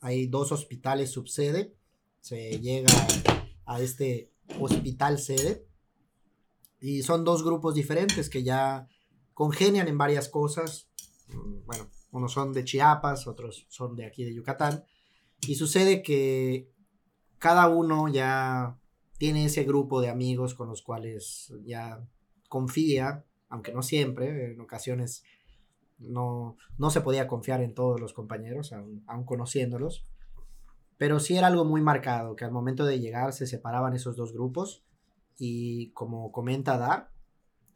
Hay 0.00 0.28
dos 0.28 0.52
hospitales 0.52 1.10
subsede, 1.10 1.74
se 2.20 2.60
llega 2.60 2.92
a 3.66 3.80
este 3.80 4.32
hospital 4.60 5.18
sede 5.18 5.66
y 6.80 7.02
son 7.02 7.24
dos 7.24 7.44
grupos 7.44 7.74
diferentes 7.74 8.30
que 8.30 8.44
ya 8.44 8.88
congenian 9.38 9.86
en 9.86 9.96
varias 9.96 10.28
cosas. 10.28 10.88
Mm, 11.28 11.64
bueno, 11.64 11.86
unos 12.10 12.32
son 12.32 12.52
de 12.52 12.64
Chiapas, 12.64 13.28
otros 13.28 13.66
son 13.68 13.94
de 13.94 14.04
aquí 14.04 14.24
de 14.24 14.34
Yucatán. 14.34 14.82
Y 15.46 15.54
sucede 15.54 16.02
que 16.02 16.72
cada 17.38 17.68
uno 17.68 18.08
ya 18.08 18.76
tiene 19.16 19.44
ese 19.44 19.62
grupo 19.62 20.00
de 20.00 20.08
amigos 20.08 20.54
con 20.54 20.68
los 20.68 20.82
cuales 20.82 21.54
ya 21.64 22.04
confía, 22.48 23.26
aunque 23.48 23.72
no 23.72 23.82
siempre, 23.82 24.54
en 24.54 24.60
ocasiones 24.60 25.22
no, 25.98 26.56
no 26.76 26.90
se 26.90 27.00
podía 27.00 27.28
confiar 27.28 27.60
en 27.60 27.74
todos 27.74 28.00
los 28.00 28.14
compañeros, 28.14 28.72
aún, 28.72 29.24
conociéndolos. 29.24 30.04
Pero 30.96 31.20
sí 31.20 31.36
era 31.36 31.46
algo 31.46 31.64
muy 31.64 31.80
marcado, 31.80 32.34
que 32.34 32.44
al 32.44 32.50
momento 32.50 32.84
de 32.84 32.98
llegar 32.98 33.32
se 33.32 33.46
separaban 33.46 33.94
esos 33.94 34.16
dos 34.16 34.32
grupos 34.32 34.82
y 35.38 35.92
como 35.92 36.32
comenta 36.32 36.76
Dar, 36.76 37.12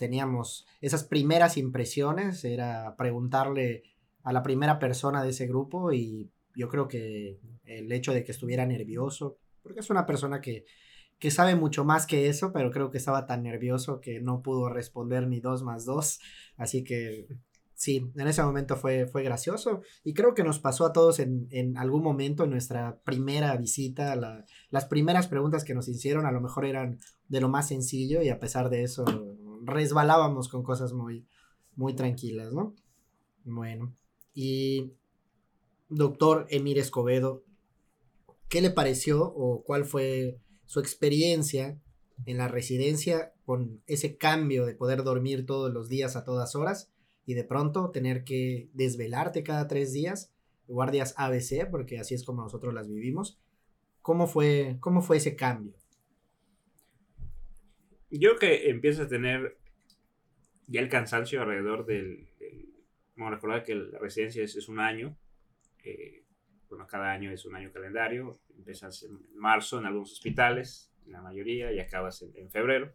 teníamos 0.03 0.67
esas 0.81 1.05
primeras 1.05 1.57
impresiones, 1.57 2.45
era 2.45 2.97
preguntarle 2.97 3.85
a 4.25 4.33
la 4.33 4.43
primera 4.43 4.81
persona 4.81 5.23
de 5.23 5.31
ese 5.31 5.47
grupo 5.47 5.93
y 5.93 6.29
yo 6.57 6.69
creo 6.69 6.89
que 6.89 7.39
el 7.65 7.93
hecho 7.93 8.13
de 8.13 8.25
que 8.25 8.33
estuviera 8.33 8.67
nervioso, 8.67 9.39
porque 9.63 9.79
es 9.79 9.91
una 9.91 10.05
persona 10.05 10.41
que, 10.41 10.65
que 11.21 11.31
sabe 11.31 11.55
mucho 11.55 11.85
más 11.85 12.05
que 12.05 12.29
eso, 12.29 12.53
pero 12.53 12.73
creo 12.73 12.91
que 12.91 12.99
estaba 12.99 13.27
tan 13.27 13.45
nervioso 13.45 14.01
que 14.01 14.21
no 14.21 14.43
pudo 14.43 14.71
responder 14.71 15.29
ni 15.29 15.39
dos 15.39 15.63
más 15.63 15.85
dos, 15.85 16.19
así 16.57 16.83
que 16.83 17.29
sí, 17.75 18.11
en 18.17 18.27
ese 18.27 18.43
momento 18.43 18.75
fue, 18.75 19.07
fue 19.07 19.23
gracioso 19.23 19.83
y 20.03 20.15
creo 20.15 20.35
que 20.35 20.43
nos 20.43 20.59
pasó 20.59 20.85
a 20.85 20.93
todos 20.93 21.21
en, 21.21 21.47
en 21.53 21.79
algún 21.79 22.03
momento 22.03 22.43
en 22.43 22.51
nuestra 22.51 22.99
primera 23.05 23.57
visita, 23.57 24.17
la, 24.17 24.45
las 24.71 24.87
primeras 24.87 25.29
preguntas 25.29 25.63
que 25.63 25.75
nos 25.75 25.87
hicieron 25.87 26.27
a 26.27 26.33
lo 26.33 26.41
mejor 26.41 26.65
eran 26.65 26.99
de 27.29 27.41
lo 27.41 27.49
más 27.49 27.69
sencillo 27.69 28.21
y 28.21 28.31
a 28.31 28.41
pesar 28.41 28.69
de 28.69 28.83
eso 28.83 29.05
resbalábamos 29.65 30.49
con 30.49 30.63
cosas 30.63 30.93
muy, 30.93 31.27
muy 31.75 31.95
tranquilas, 31.95 32.53
¿no? 32.53 32.75
Bueno, 33.45 33.95
y 34.35 34.93
doctor 35.89 36.47
Emir 36.51 36.79
Escobedo, 36.79 37.45
¿qué 38.49 38.61
le 38.61 38.71
pareció 38.71 39.25
o 39.25 39.63
cuál 39.65 39.85
fue 39.85 40.39
su 40.67 40.81
experiencia 40.81 41.81
en 42.27 42.39
la 42.39 42.49
residencia 42.49 43.33
con 43.45 43.83
ese 43.87 44.17
cambio 44.17 44.65
de 44.65 44.75
poder 44.75 45.03
dormir 45.03 45.45
todos 45.45 45.73
los 45.73 45.89
días 45.89 46.17
a 46.17 46.25
todas 46.25 46.55
horas 46.55 46.91
y 47.27 47.35
de 47.35 47.45
pronto 47.45 47.91
tener 47.91 48.25
que 48.25 48.71
desvelarte 48.73 49.43
cada 49.43 49.69
tres 49.69 49.93
días, 49.93 50.33
guardias 50.67 51.15
ABC, 51.17 51.69
porque 51.71 51.99
así 51.99 52.15
es 52.15 52.25
como 52.25 52.43
nosotros 52.43 52.73
las 52.75 52.89
vivimos? 52.89 53.39
¿Cómo 54.01 54.27
fue, 54.27 54.79
cómo 54.81 55.03
fue 55.03 55.19
ese 55.19 55.37
cambio? 55.37 55.75
Yo 58.13 58.37
creo 58.37 58.39
que 58.39 58.69
empieza 58.69 59.05
a 59.05 59.09
tener 59.09 59.57
ya 60.67 60.81
el 60.81 60.91
cansancio 60.91 61.41
alrededor 61.41 61.87
del... 61.87 62.29
bueno, 63.17 63.37
recordar 63.37 63.65
que 63.65 63.75
la 63.75 63.99
residencia 63.99 64.45
es, 64.45 64.69
un 64.69 64.81
año. 64.81 65.17
Eh, 65.83 66.23
bueno, 66.69 66.87
cada 66.87 67.11
año 67.11 67.31
es 67.31 67.47
un 67.47 67.57
año 67.57 67.73
calendario. 67.73 68.39
Empiezas 68.55 69.03
en 69.05 69.19
marzo 69.35 69.79
en 69.79 69.87
algunos 69.87 70.13
hospitales, 70.13 70.93
en 71.07 71.13
la 71.13 71.23
mayoría, 71.23 71.73
y 71.73 71.81
acabas 71.81 72.23
en, 72.23 72.51
febrero. 72.51 72.95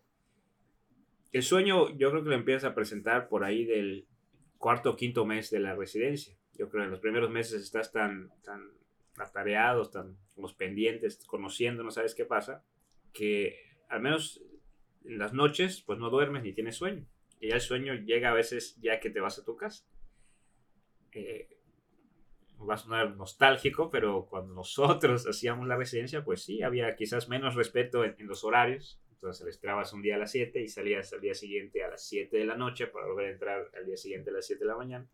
El 1.31 1.41
sueño 1.41 1.97
yo 1.97 2.11
creo 2.11 2.23
que 2.23 2.29
lo 2.29 2.35
empiezas 2.35 2.65
a 2.65 2.75
presentar 2.75 3.27
por 3.27 3.43
ahí 3.43 3.65
del 3.65 4.07
cuarto 4.59 4.91
o 4.91 4.95
quinto 4.95 5.25
mes 5.25 5.49
de 5.49 5.59
la 5.59 5.75
residencia. 5.75 6.37
Yo 6.53 6.69
creo 6.69 6.83
que 6.83 6.85
en 6.85 6.91
los 6.91 6.99
primeros 6.99 7.31
meses 7.31 7.63
estás 7.63 7.91
tan, 7.91 8.29
tan 8.43 8.69
atareado, 9.17 9.89
tan 9.89 10.15
los 10.35 10.53
pendientes, 10.53 11.25
conociendo, 11.25 11.83
no 11.83 11.89
sabes 11.89 12.13
qué 12.13 12.25
pasa, 12.25 12.63
que 13.13 13.57
al 13.89 14.01
menos 14.01 14.43
en 15.07 15.17
las 15.17 15.33
noches, 15.33 15.81
pues 15.85 15.99
no 15.99 16.09
duermes 16.09 16.43
ni 16.43 16.53
tienes 16.53 16.75
sueño. 16.75 17.05
Y 17.39 17.51
el 17.51 17.61
sueño 17.61 17.93
llega 17.93 18.29
a 18.29 18.33
veces 18.33 18.77
ya 18.81 18.99
que 18.99 19.09
te 19.09 19.19
vas 19.19 19.39
a 19.39 19.45
tu 19.45 19.55
casa. 19.55 19.85
Eh, 21.13 21.47
va 22.69 22.75
a 22.75 22.77
sonar 22.77 23.15
nostálgico, 23.15 23.89
pero 23.89 24.25
cuando 24.29 24.53
nosotros 24.53 25.27
hacíamos 25.27 25.67
la 25.67 25.77
residencia, 25.77 26.23
pues 26.23 26.43
sí, 26.43 26.61
había 26.61 26.95
quizás 26.95 27.29
menos 27.29 27.55
respeto 27.55 28.03
en, 28.03 28.15
los 28.19 28.43
horarios. 28.43 28.99
Entonces 29.11 29.55
entrabas 29.55 29.93
un 29.93 30.01
día 30.01 30.15
a 30.15 30.19
las 30.19 30.31
7 30.31 30.61
y 30.61 30.67
salías 30.67 31.11
al 31.13 31.21
día 31.21 31.33
siguiente 31.33 31.83
a 31.83 31.89
las 31.89 32.07
7 32.07 32.37
de 32.37 32.45
la 32.45 32.55
noche 32.55 32.87
para 32.87 33.07
volver 33.07 33.27
a 33.27 33.31
entrar 33.31 33.71
al 33.75 33.85
día 33.85 33.97
siguiente 33.97 34.29
a 34.29 34.33
las 34.33 34.45
7 34.45 34.63
de 34.63 34.67
la 34.67 34.77
mañana. 34.77 35.07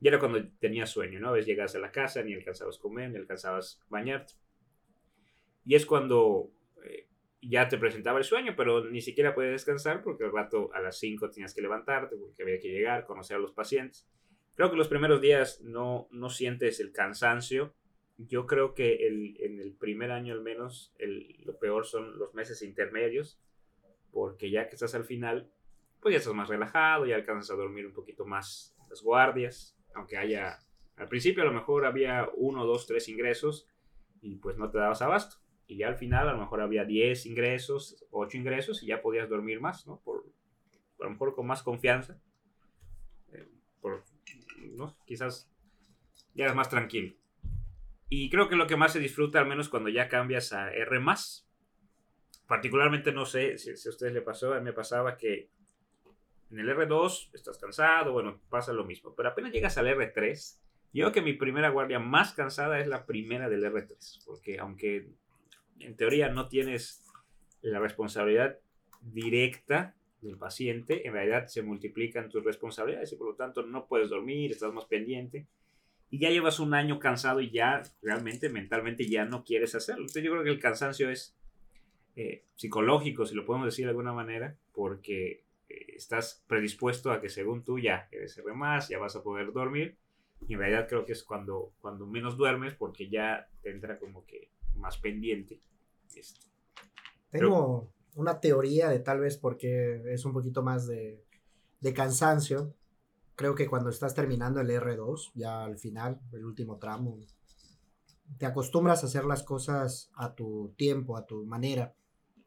Y 0.00 0.08
era 0.08 0.18
cuando 0.18 0.46
tenías 0.58 0.90
sueño, 0.90 1.20
¿no? 1.20 1.32
Ves, 1.32 1.46
llegas 1.46 1.74
a 1.74 1.78
la 1.78 1.90
casa, 1.90 2.22
ni 2.22 2.34
alcanzabas 2.34 2.78
a 2.78 2.80
comer, 2.80 3.10
ni 3.10 3.16
alcanzabas 3.16 3.80
a 3.82 3.86
bañarte. 3.88 4.34
Y 5.64 5.74
es 5.74 5.84
cuando 5.84 6.50
ya 7.48 7.68
te 7.68 7.78
presentaba 7.78 8.18
el 8.18 8.24
sueño, 8.24 8.54
pero 8.56 8.84
ni 8.84 9.00
siquiera 9.00 9.34
puedes 9.34 9.52
descansar 9.52 10.02
porque 10.02 10.24
al 10.24 10.32
rato 10.32 10.70
a 10.74 10.80
las 10.80 10.98
5 10.98 11.30
tenías 11.30 11.54
que 11.54 11.62
levantarte 11.62 12.16
porque 12.16 12.42
había 12.42 12.58
que 12.58 12.68
llegar, 12.68 13.06
conocer 13.06 13.36
a 13.36 13.40
los 13.40 13.52
pacientes. 13.52 14.08
Creo 14.54 14.70
que 14.70 14.76
los 14.76 14.88
primeros 14.88 15.20
días 15.20 15.60
no, 15.62 16.08
no 16.10 16.30
sientes 16.30 16.80
el 16.80 16.92
cansancio. 16.92 17.74
Yo 18.16 18.46
creo 18.46 18.74
que 18.74 19.06
el, 19.06 19.36
en 19.40 19.60
el 19.60 19.74
primer 19.74 20.10
año 20.10 20.32
al 20.32 20.40
menos 20.40 20.94
el, 20.98 21.36
lo 21.44 21.58
peor 21.58 21.86
son 21.86 22.18
los 22.18 22.34
meses 22.34 22.62
intermedios, 22.62 23.38
porque 24.10 24.50
ya 24.50 24.68
que 24.68 24.74
estás 24.74 24.94
al 24.94 25.04
final, 25.04 25.50
pues 26.00 26.14
ya 26.14 26.18
estás 26.18 26.34
más 26.34 26.48
relajado, 26.48 27.06
ya 27.06 27.16
alcanzas 27.16 27.50
a 27.50 27.60
dormir 27.60 27.86
un 27.86 27.92
poquito 27.92 28.24
más 28.24 28.74
las 28.88 29.02
guardias, 29.02 29.76
aunque 29.94 30.16
haya, 30.16 30.58
al 30.96 31.08
principio 31.08 31.42
a 31.42 31.46
lo 31.46 31.52
mejor 31.52 31.84
había 31.84 32.28
uno, 32.34 32.64
dos, 32.64 32.86
tres 32.86 33.08
ingresos 33.08 33.68
y 34.22 34.36
pues 34.36 34.56
no 34.56 34.70
te 34.70 34.78
dabas 34.78 35.02
abasto 35.02 35.45
y 35.66 35.78
ya 35.78 35.88
al 35.88 35.96
final 35.96 36.28
a 36.28 36.32
lo 36.32 36.38
mejor 36.38 36.60
había 36.60 36.84
10 36.84 37.26
ingresos, 37.26 38.04
8 38.10 38.36
ingresos 38.36 38.82
y 38.82 38.86
ya 38.86 39.02
podías 39.02 39.28
dormir 39.28 39.60
más, 39.60 39.86
¿no? 39.86 40.00
Por, 40.04 40.24
a 41.00 41.04
lo 41.04 41.10
mejor 41.10 41.34
con 41.34 41.46
más 41.46 41.62
confianza. 41.62 42.20
Eh, 43.32 43.48
por, 43.80 44.04
¿no? 44.76 44.96
Quizás 45.04 45.50
ya 46.34 46.44
eres 46.44 46.56
más 46.56 46.68
tranquilo. 46.68 47.14
Y 48.08 48.30
creo 48.30 48.48
que 48.48 48.56
lo 48.56 48.66
que 48.66 48.76
más 48.76 48.92
se 48.92 49.00
disfruta, 49.00 49.40
al 49.40 49.48
menos 49.48 49.68
cuando 49.68 49.88
ya 49.88 50.08
cambias 50.08 50.52
a 50.52 50.72
R, 50.72 51.00
particularmente 52.46 53.12
no 53.12 53.26
sé 53.26 53.58
si, 53.58 53.70
a 53.70 53.90
ustedes 53.90 54.12
le 54.12 54.22
pasó, 54.22 54.54
a 54.54 54.58
mí 54.58 54.64
me 54.64 54.72
pasaba 54.72 55.16
que 55.16 55.50
en 56.50 56.60
el 56.60 56.68
R2 56.68 57.30
estás 57.34 57.58
cansado, 57.58 58.12
bueno, 58.12 58.40
pasa 58.48 58.72
lo 58.72 58.84
mismo, 58.84 59.14
pero 59.16 59.30
apenas 59.30 59.52
llegas 59.52 59.76
al 59.78 59.88
R3, 59.88 60.60
yo 60.92 61.04
creo 61.04 61.12
que 61.12 61.22
mi 61.22 61.32
primera 61.32 61.70
guardia 61.70 61.98
más 61.98 62.32
cansada 62.34 62.78
es 62.78 62.86
la 62.86 63.04
primera 63.04 63.48
del 63.48 63.64
R3, 63.64 64.24
porque 64.24 64.60
aunque 64.60 65.10
en 65.80 65.96
teoría 65.96 66.28
no 66.28 66.48
tienes 66.48 67.02
la 67.62 67.78
responsabilidad 67.78 68.58
directa 69.02 69.94
del 70.20 70.36
paciente, 70.36 71.06
en 71.06 71.12
realidad 71.12 71.46
se 71.46 71.62
multiplican 71.62 72.28
tus 72.28 72.44
responsabilidades 72.44 73.12
y 73.12 73.16
por 73.16 73.28
lo 73.28 73.34
tanto 73.34 73.62
no 73.62 73.86
puedes 73.86 74.08
dormir, 74.08 74.52
estás 74.52 74.72
más 74.72 74.86
pendiente 74.86 75.46
y 76.10 76.18
ya 76.18 76.30
llevas 76.30 76.60
un 76.60 76.74
año 76.74 76.98
cansado 76.98 77.40
y 77.40 77.50
ya 77.50 77.82
realmente 78.02 78.48
mentalmente 78.48 79.08
ya 79.08 79.24
no 79.24 79.44
quieres 79.44 79.74
hacerlo. 79.74 80.02
Entonces 80.02 80.24
yo 80.24 80.32
creo 80.32 80.44
que 80.44 80.50
el 80.50 80.60
cansancio 80.60 81.10
es 81.10 81.36
eh, 82.14 82.44
psicológico, 82.54 83.26
si 83.26 83.34
lo 83.34 83.44
podemos 83.44 83.66
decir 83.66 83.84
de 83.84 83.90
alguna 83.90 84.12
manera, 84.12 84.56
porque 84.72 85.44
eh, 85.68 85.86
estás 85.96 86.44
predispuesto 86.46 87.10
a 87.10 87.20
que 87.20 87.28
según 87.28 87.64
tú 87.64 87.78
ya 87.78 88.08
eres 88.12 88.38
R 88.38 88.52
más, 88.54 88.88
ya 88.88 88.98
vas 88.98 89.16
a 89.16 89.22
poder 89.22 89.52
dormir 89.52 89.96
y 90.46 90.54
en 90.54 90.60
realidad 90.60 90.86
creo 90.88 91.04
que 91.04 91.12
es 91.12 91.24
cuando, 91.24 91.72
cuando 91.80 92.06
menos 92.06 92.36
duermes 92.36 92.74
porque 92.74 93.08
ya 93.08 93.48
te 93.62 93.70
entra 93.70 93.98
como 93.98 94.24
que 94.26 94.50
más 94.76 94.98
pendiente. 94.98 95.60
Este. 96.14 96.40
Tengo 97.30 97.92
una 98.14 98.40
teoría 98.40 98.88
de 98.88 99.00
tal 99.00 99.20
vez 99.20 99.36
porque 99.36 100.02
es 100.12 100.24
un 100.24 100.32
poquito 100.32 100.62
más 100.62 100.86
de, 100.86 101.24
de 101.80 101.92
cansancio. 101.92 102.74
Creo 103.34 103.54
que 103.54 103.68
cuando 103.68 103.90
estás 103.90 104.14
terminando 104.14 104.60
el 104.60 104.70
R2, 104.70 105.32
ya 105.34 105.64
al 105.64 105.78
final, 105.78 106.20
el 106.32 106.44
último 106.44 106.78
tramo, 106.78 107.18
te 108.38 108.46
acostumbras 108.46 109.02
a 109.02 109.06
hacer 109.06 109.24
las 109.24 109.42
cosas 109.42 110.10
a 110.14 110.34
tu 110.34 110.74
tiempo, 110.76 111.16
a 111.16 111.26
tu 111.26 111.44
manera, 111.44 111.94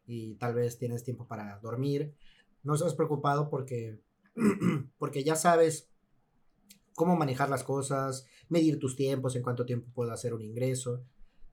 y 0.05 0.35
tal 0.35 0.55
vez 0.55 0.77
tienes 0.77 1.03
tiempo 1.03 1.27
para 1.27 1.59
dormir. 1.59 2.15
No 2.63 2.73
estás 2.73 2.95
preocupado 2.95 3.49
porque, 3.49 4.01
porque 4.97 5.23
ya 5.23 5.35
sabes 5.35 5.89
cómo 6.95 7.15
manejar 7.15 7.49
las 7.49 7.63
cosas, 7.63 8.25
medir 8.49 8.79
tus 8.79 8.95
tiempos, 8.95 9.35
en 9.35 9.43
cuánto 9.43 9.65
tiempo 9.65 9.89
puedo 9.93 10.11
hacer 10.11 10.33
un 10.33 10.41
ingreso. 10.41 11.03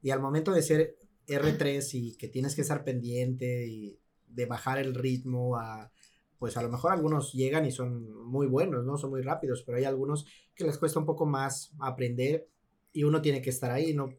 Y 0.02 0.10
al 0.10 0.20
momento 0.20 0.52
de 0.52 0.62
ser 0.62 0.96
R3 1.26 1.94
y 1.94 2.16
que 2.16 2.28
tienes 2.28 2.54
que 2.54 2.62
estar 2.62 2.84
pendiente 2.84 3.66
y 3.66 3.98
de 4.28 4.46
bajar 4.46 4.78
el 4.78 4.94
ritmo 4.94 5.56
a, 5.56 5.90
pues 6.38 6.56
a 6.56 6.62
lo 6.62 6.68
mejor 6.68 6.92
algunos 6.92 7.32
llegan 7.32 7.66
y 7.66 7.72
son 7.72 8.12
muy 8.26 8.46
buenos, 8.46 8.84
¿no? 8.84 8.98
Son 8.98 9.10
muy 9.10 9.22
rápidos, 9.22 9.62
pero 9.64 9.78
hay 9.78 9.84
algunos 9.84 10.26
que 10.54 10.64
les 10.64 10.78
cuesta 10.78 10.98
un 10.98 11.06
poco 11.06 11.26
más 11.26 11.72
aprender 11.78 12.48
y 12.92 13.04
uno 13.04 13.22
tiene 13.22 13.42
que 13.42 13.50
estar 13.50 13.70
ahí, 13.70 13.94
¿no? 13.94 14.10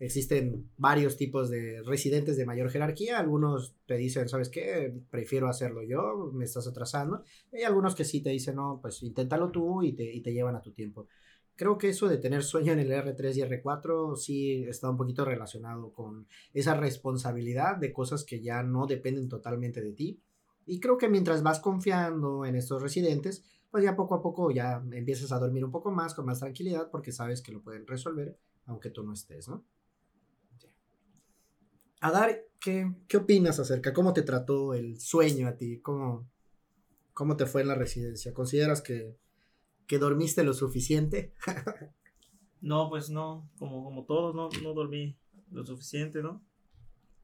Existen 0.00 0.68
varios 0.76 1.16
tipos 1.16 1.50
de 1.50 1.80
residentes 1.82 2.36
de 2.36 2.44
mayor 2.44 2.68
jerarquía, 2.68 3.18
algunos 3.18 3.76
te 3.86 3.96
dicen, 3.96 4.28
¿sabes 4.28 4.48
qué? 4.48 4.92
Prefiero 5.10 5.48
hacerlo 5.48 5.82
yo, 5.82 6.30
me 6.32 6.44
estás 6.44 6.66
atrasando, 6.66 7.22
y 7.52 7.58
hay 7.58 7.62
algunos 7.62 7.94
que 7.94 8.04
sí 8.04 8.20
te 8.20 8.30
dicen, 8.30 8.56
no, 8.56 8.80
pues 8.82 9.02
inténtalo 9.02 9.50
tú 9.50 9.82
y 9.82 9.92
te, 9.92 10.12
y 10.12 10.20
te 10.20 10.32
llevan 10.32 10.56
a 10.56 10.62
tu 10.62 10.72
tiempo. 10.72 11.06
Creo 11.56 11.78
que 11.78 11.88
eso 11.88 12.08
de 12.08 12.18
tener 12.18 12.42
sueño 12.42 12.72
en 12.72 12.80
el 12.80 12.90
R3 12.90 13.36
y 13.36 13.42
R4 13.42 14.16
sí 14.16 14.64
está 14.64 14.90
un 14.90 14.96
poquito 14.96 15.24
relacionado 15.24 15.92
con 15.92 16.26
esa 16.52 16.74
responsabilidad 16.74 17.76
de 17.76 17.92
cosas 17.92 18.24
que 18.24 18.42
ya 18.42 18.62
no 18.62 18.86
dependen 18.86 19.28
totalmente 19.28 19.80
de 19.80 19.92
ti. 19.92 20.20
Y 20.66 20.80
creo 20.80 20.98
que 20.98 21.08
mientras 21.08 21.42
vas 21.42 21.60
confiando 21.60 22.44
en 22.44 22.56
estos 22.56 22.82
residentes, 22.82 23.44
pues 23.70 23.84
ya 23.84 23.94
poco 23.94 24.14
a 24.14 24.22
poco 24.22 24.50
ya 24.50 24.82
empiezas 24.92 25.30
a 25.30 25.38
dormir 25.38 25.64
un 25.64 25.70
poco 25.70 25.92
más, 25.92 26.14
con 26.14 26.26
más 26.26 26.40
tranquilidad, 26.40 26.90
porque 26.90 27.12
sabes 27.12 27.40
que 27.40 27.52
lo 27.52 27.62
pueden 27.62 27.86
resolver, 27.86 28.36
aunque 28.66 28.90
tú 28.90 29.04
no 29.04 29.12
estés, 29.12 29.48
¿no? 29.48 29.64
Adar, 32.00 32.44
¿qué, 32.60 32.92
¿qué 33.08 33.16
opinas 33.16 33.58
acerca? 33.60 33.92
¿Cómo 33.92 34.12
te 34.12 34.22
trató 34.22 34.74
el 34.74 35.00
sueño 35.00 35.48
a 35.48 35.56
ti? 35.56 35.80
¿Cómo, 35.80 36.28
cómo 37.12 37.36
te 37.36 37.46
fue 37.46 37.62
en 37.62 37.68
la 37.68 37.74
residencia? 37.74 38.34
¿Consideras 38.34 38.82
que 38.82 39.16
que 39.86 39.98
dormiste 39.98 40.44
lo 40.44 40.52
suficiente. 40.52 41.34
no, 42.60 42.88
pues 42.88 43.10
no, 43.10 43.50
como, 43.58 43.84
como 43.84 44.04
todos, 44.04 44.34
no, 44.34 44.48
no 44.62 44.74
dormí 44.74 45.16
lo 45.50 45.64
suficiente, 45.64 46.22
¿no? 46.22 46.42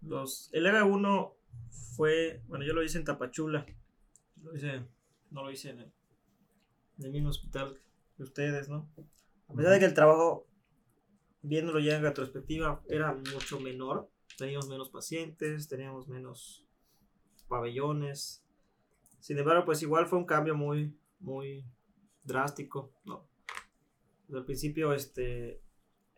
Los, 0.02 0.50
el 0.52 0.66
ERA 0.66 0.84
1 0.84 1.36
fue, 1.96 2.42
bueno, 2.46 2.64
yo 2.64 2.72
lo 2.72 2.82
hice 2.82 2.98
en 2.98 3.04
Tapachula, 3.04 3.66
lo 4.42 4.54
hice, 4.54 4.86
no 5.30 5.42
lo 5.42 5.50
hice 5.50 5.70
en 5.70 5.80
el, 5.80 5.92
en 6.98 7.04
el 7.04 7.12
mismo 7.12 7.28
hospital 7.30 7.78
que 8.16 8.22
ustedes, 8.22 8.68
¿no? 8.68 8.88
A 9.48 9.54
pesar 9.54 9.72
de 9.72 9.78
que 9.78 9.84
el 9.84 9.94
trabajo, 9.94 10.46
viéndolo 11.42 11.80
ya 11.80 11.96
en 11.96 12.02
retrospectiva, 12.02 12.82
era 12.88 13.14
mucho 13.14 13.60
menor, 13.60 14.08
teníamos 14.38 14.68
menos 14.68 14.88
pacientes, 14.90 15.68
teníamos 15.68 16.08
menos 16.08 16.66
pabellones, 17.48 18.44
sin 19.20 19.38
embargo, 19.38 19.64
pues 19.66 19.82
igual 19.82 20.06
fue 20.06 20.18
un 20.18 20.24
cambio 20.24 20.54
muy, 20.54 20.96
muy, 21.20 21.64
drástico, 22.24 22.92
no. 23.04 23.24
El 24.28 24.44
principio, 24.44 24.92
este, 24.92 25.60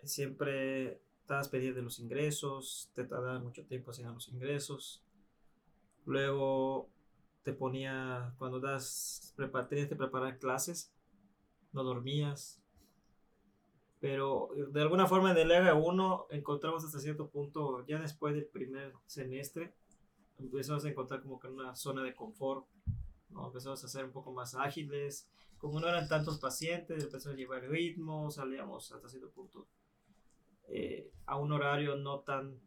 siempre 0.04 1.00
estabas 1.20 1.48
pendiente 1.48 1.78
de 1.78 1.84
los 1.84 1.98
ingresos, 1.98 2.90
te 2.94 3.04
tardaba 3.04 3.38
mucho 3.38 3.64
tiempo 3.64 3.90
haciendo 3.90 4.12
los 4.12 4.28
ingresos. 4.28 5.02
Luego 6.04 6.88
te 7.42 7.52
ponía, 7.52 8.34
cuando 8.38 8.60
das, 8.60 9.34
tenías 9.68 9.88
que 9.88 9.96
preparar 9.96 10.38
clases, 10.38 10.92
no 11.72 11.82
dormías. 11.82 12.60
Pero 14.00 14.50
de 14.72 14.82
alguna 14.82 15.06
forma 15.06 15.30
en 15.30 15.38
el 15.38 15.50
EGA 15.50 15.74
1 15.74 16.26
encontramos 16.30 16.84
hasta 16.84 16.98
cierto 16.98 17.28
punto, 17.28 17.86
ya 17.86 18.00
después 18.00 18.34
del 18.34 18.46
primer 18.46 18.92
semestre, 19.06 19.74
empezamos 20.38 20.84
a 20.84 20.88
encontrar 20.88 21.22
como 21.22 21.38
que 21.38 21.46
una 21.46 21.76
zona 21.76 22.02
de 22.02 22.14
confort, 22.14 22.66
empezamos 23.46 23.82
a 23.84 23.88
ser 23.88 24.04
un 24.04 24.12
poco 24.12 24.32
más 24.32 24.54
ágiles, 24.54 25.28
como 25.58 25.78
no 25.78 25.88
eran 25.88 26.08
tantos 26.08 26.38
pacientes, 26.38 27.04
empezó 27.04 27.30
a 27.30 27.34
llevar 27.34 27.62
ritmo, 27.68 28.30
salíamos 28.30 28.90
hasta 28.92 29.08
cierto 29.08 29.30
punto 29.30 29.68
eh, 30.68 31.10
a 31.26 31.36
un 31.36 31.52
horario 31.52 31.96
no 31.96 32.20
tan... 32.20 32.58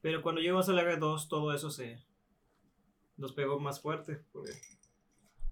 Pero 0.00 0.22
cuando 0.22 0.40
llegamos 0.40 0.68
al 0.68 0.78
R2 0.78 1.28
todo 1.28 1.52
eso 1.52 1.70
se 1.70 2.02
nos 3.16 3.32
pegó 3.32 3.60
más 3.60 3.80
fuerte, 3.80 4.24
porque 4.32 4.52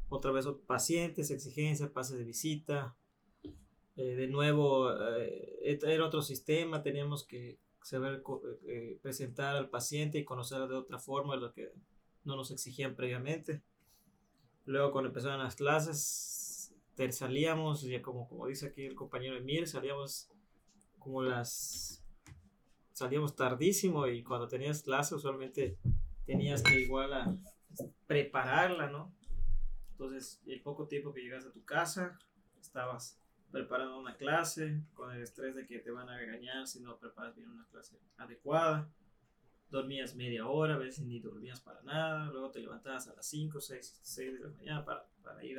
otra 0.09 0.31
vez 0.31 0.47
pacientes, 0.67 1.31
exigencias, 1.31 1.91
pases 1.91 2.19
de 2.19 2.25
visita, 2.25 2.97
eh, 3.97 4.15
de 4.15 4.29
nuevo 4.29 4.91
eh, 5.19 5.79
era 5.83 6.07
otro 6.07 6.23
sistema, 6.23 6.83
teníamos 6.83 7.25
que 7.25 7.59
saber 7.83 8.23
presentar 9.03 9.57
al 9.57 9.69
paciente 9.69 10.19
y 10.19 10.25
conocer 10.25 10.67
de 10.67 10.75
otra 10.75 10.99
forma 10.99 11.37
lo 11.37 11.53
que 11.53 11.73
no 12.25 12.37
nos 12.37 12.51
exigían 12.51 12.97
previamente. 12.97 13.63
Luego 14.67 14.93
cuando 14.93 15.09
empezaron 15.09 15.39
las 15.39 15.57
clases 15.57 16.37
salíamos, 17.11 17.83
ya 17.83 18.01
como, 18.01 18.29
como 18.29 18.47
dice 18.47 18.69
aquí 18.69 18.85
el 18.85 18.95
compañero 18.95 19.37
Emir, 19.37 19.69
salíamos 19.69 20.31
como 20.99 21.23
las... 21.23 22.03
Salíamos 22.93 23.37
tardísimo 23.37 24.07
y 24.07 24.23
cuando 24.23 24.49
tenías 24.49 24.83
clase 24.83 25.15
usualmente 25.15 25.79
tenías 26.25 26.63
que 26.63 26.81
igual 26.81 27.13
a 27.13 27.37
prepararla, 28.07 28.91
¿no? 28.91 29.15
Entonces, 29.91 30.41
el 30.47 30.63
poco 30.63 30.89
tiempo 30.89 31.13
que 31.13 31.21
llegas 31.21 31.45
a 31.45 31.53
tu 31.53 31.63
casa, 31.63 32.19
estabas 32.59 33.21
preparando 33.51 33.99
una 34.01 34.17
clase 34.17 34.81
con 34.95 35.13
el 35.13 35.23
estrés 35.23 35.55
de 35.55 35.67
que 35.67 35.79
te 35.79 35.91
van 35.91 36.09
a 36.09 36.17
regañar 36.17 36.67
si 36.67 36.81
no 36.81 36.99
preparas 36.99 37.37
bien 37.37 37.51
una 37.51 37.67
clase 37.67 37.99
adecuada. 38.17 38.89
Dormías 39.71 40.15
media 40.15 40.47
hora, 40.47 40.75
a 40.75 40.79
veces 40.79 41.05
ni 41.05 41.19
dormías 41.19 41.61
para 41.61 41.83
nada, 41.83 42.27
luego 42.27 42.51
te 42.51 42.61
levantabas 42.61 43.09
a 43.09 43.15
las 43.15 43.27
5, 43.27 43.61
6, 43.61 44.01
6 44.03 44.33
de 44.35 44.41
la 44.41 44.49
mañana 44.49 44.85
para, 44.85 45.09
para 45.23 45.45
ir 45.45 45.59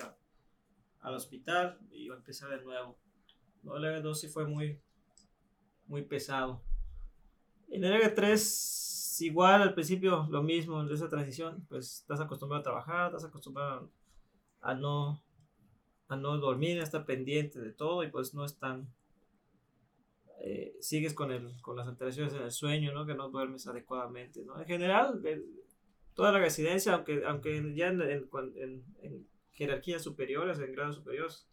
al 1.02 1.14
hospital 1.14 1.78
y 1.92 2.08
empezar 2.08 2.50
de 2.50 2.64
nuevo. 2.64 2.98
El 3.64 3.84
R2 3.84 4.16
sí 4.16 4.28
fue 4.28 4.46
muy, 4.46 4.80
muy 5.88 6.04
pesado. 6.04 6.62
En 7.70 7.84
el 7.84 8.02
R3, 8.02 9.26
igual 9.26 9.62
al 9.62 9.74
principio 9.74 10.28
lo 10.30 10.42
mismo, 10.42 10.82
en 10.82 10.92
esa 10.92 11.10
transición, 11.10 11.66
pues 11.68 12.00
estás 12.02 12.22
acostumbrado 12.22 12.62
a 12.62 12.64
trabajar, 12.64 13.08
estás 13.08 13.26
acostumbrado 13.26 13.90
a 14.62 14.74
no, 14.74 15.22
a 16.08 16.16
no 16.16 16.38
dormir, 16.38 16.80
a 16.80 16.84
estar 16.84 17.06
pendiente 17.06 17.60
de 17.60 17.72
todo 17.72 18.04
y 18.04 18.10
pues 18.10 18.34
no 18.34 18.46
es 18.46 18.58
tan... 18.58 18.94
Eh, 20.40 20.78
sigues 20.82 21.14
con, 21.14 21.32
el, 21.32 21.60
con 21.62 21.76
las 21.76 21.88
alteraciones 21.88 22.34
en 22.34 22.44
el 22.44 22.52
sueño, 22.52 22.94
¿no? 22.94 23.06
que 23.06 23.16
no 23.16 23.30
duermes 23.30 23.68
adecuadamente. 23.68 24.44
¿no? 24.46 24.60
En 24.60 24.66
general, 24.66 25.22
toda 26.14 26.32
la 26.32 26.40
residencia, 26.40 26.94
aunque, 26.94 27.24
aunque 27.26 27.74
ya 27.76 27.88
en, 27.88 28.30
en 29.02 29.28
jerarquías 29.52 30.04
superiores, 30.04 30.60
en 30.60 30.72
grados 30.72 30.98
superiores, 30.98 31.48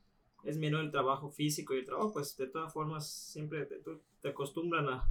es 0.44 0.58
menor 0.58 0.84
el 0.84 0.90
trabajo 0.90 1.30
físico 1.30 1.74
y 1.74 1.78
el 1.78 1.86
trabajo, 1.86 2.12
pues 2.12 2.36
de 2.36 2.46
todas 2.46 2.72
formas 2.72 3.10
siempre 3.10 3.64
te, 3.64 3.80
te 4.20 4.28
acostumbran 4.28 4.88
a, 4.88 5.10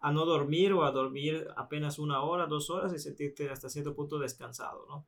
a 0.00 0.12
no 0.12 0.24
dormir 0.24 0.72
o 0.72 0.84
a 0.84 0.92
dormir 0.92 1.48
apenas 1.56 1.98
una 1.98 2.22
hora, 2.22 2.46
dos 2.46 2.70
horas 2.70 2.94
y 2.94 2.98
sentirte 2.98 3.50
hasta 3.50 3.68
cierto 3.68 3.94
punto 3.94 4.18
descansado, 4.18 4.86
¿no? 4.88 5.06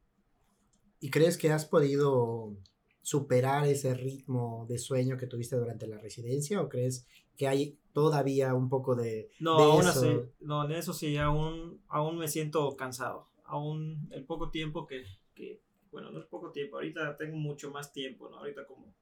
¿Y 0.98 1.11
crees 1.11 1.38
que 1.38 1.50
has 1.50 1.64
podido 1.64 2.56
superar 3.02 3.66
ese 3.66 3.94
ritmo 3.94 4.66
de 4.68 4.78
sueño 4.78 5.16
que 5.16 5.26
tuviste 5.26 5.56
durante 5.56 5.86
la 5.86 5.98
residencia 5.98 6.60
o 6.60 6.68
crees 6.68 7.06
que 7.36 7.48
hay 7.48 7.78
todavía 7.92 8.54
un 8.54 8.68
poco 8.68 8.94
de... 8.94 9.30
No, 9.40 9.58
aún 9.58 9.86
así, 9.86 10.20
no, 10.40 10.64
en 10.64 10.72
eso 10.72 10.92
sí, 10.92 11.16
aún, 11.16 11.80
aún 11.88 12.18
me 12.18 12.28
siento 12.28 12.76
cansado. 12.76 13.28
Aún 13.44 14.08
el 14.12 14.24
poco 14.24 14.50
tiempo 14.50 14.86
que, 14.86 15.04
que, 15.34 15.60
bueno, 15.90 16.10
no 16.10 16.20
es 16.20 16.26
poco 16.26 16.52
tiempo, 16.52 16.76
ahorita 16.76 17.16
tengo 17.16 17.36
mucho 17.36 17.70
más 17.70 17.92
tiempo, 17.92 18.28
¿no? 18.28 18.38
Ahorita 18.38 18.66
como, 18.66 18.94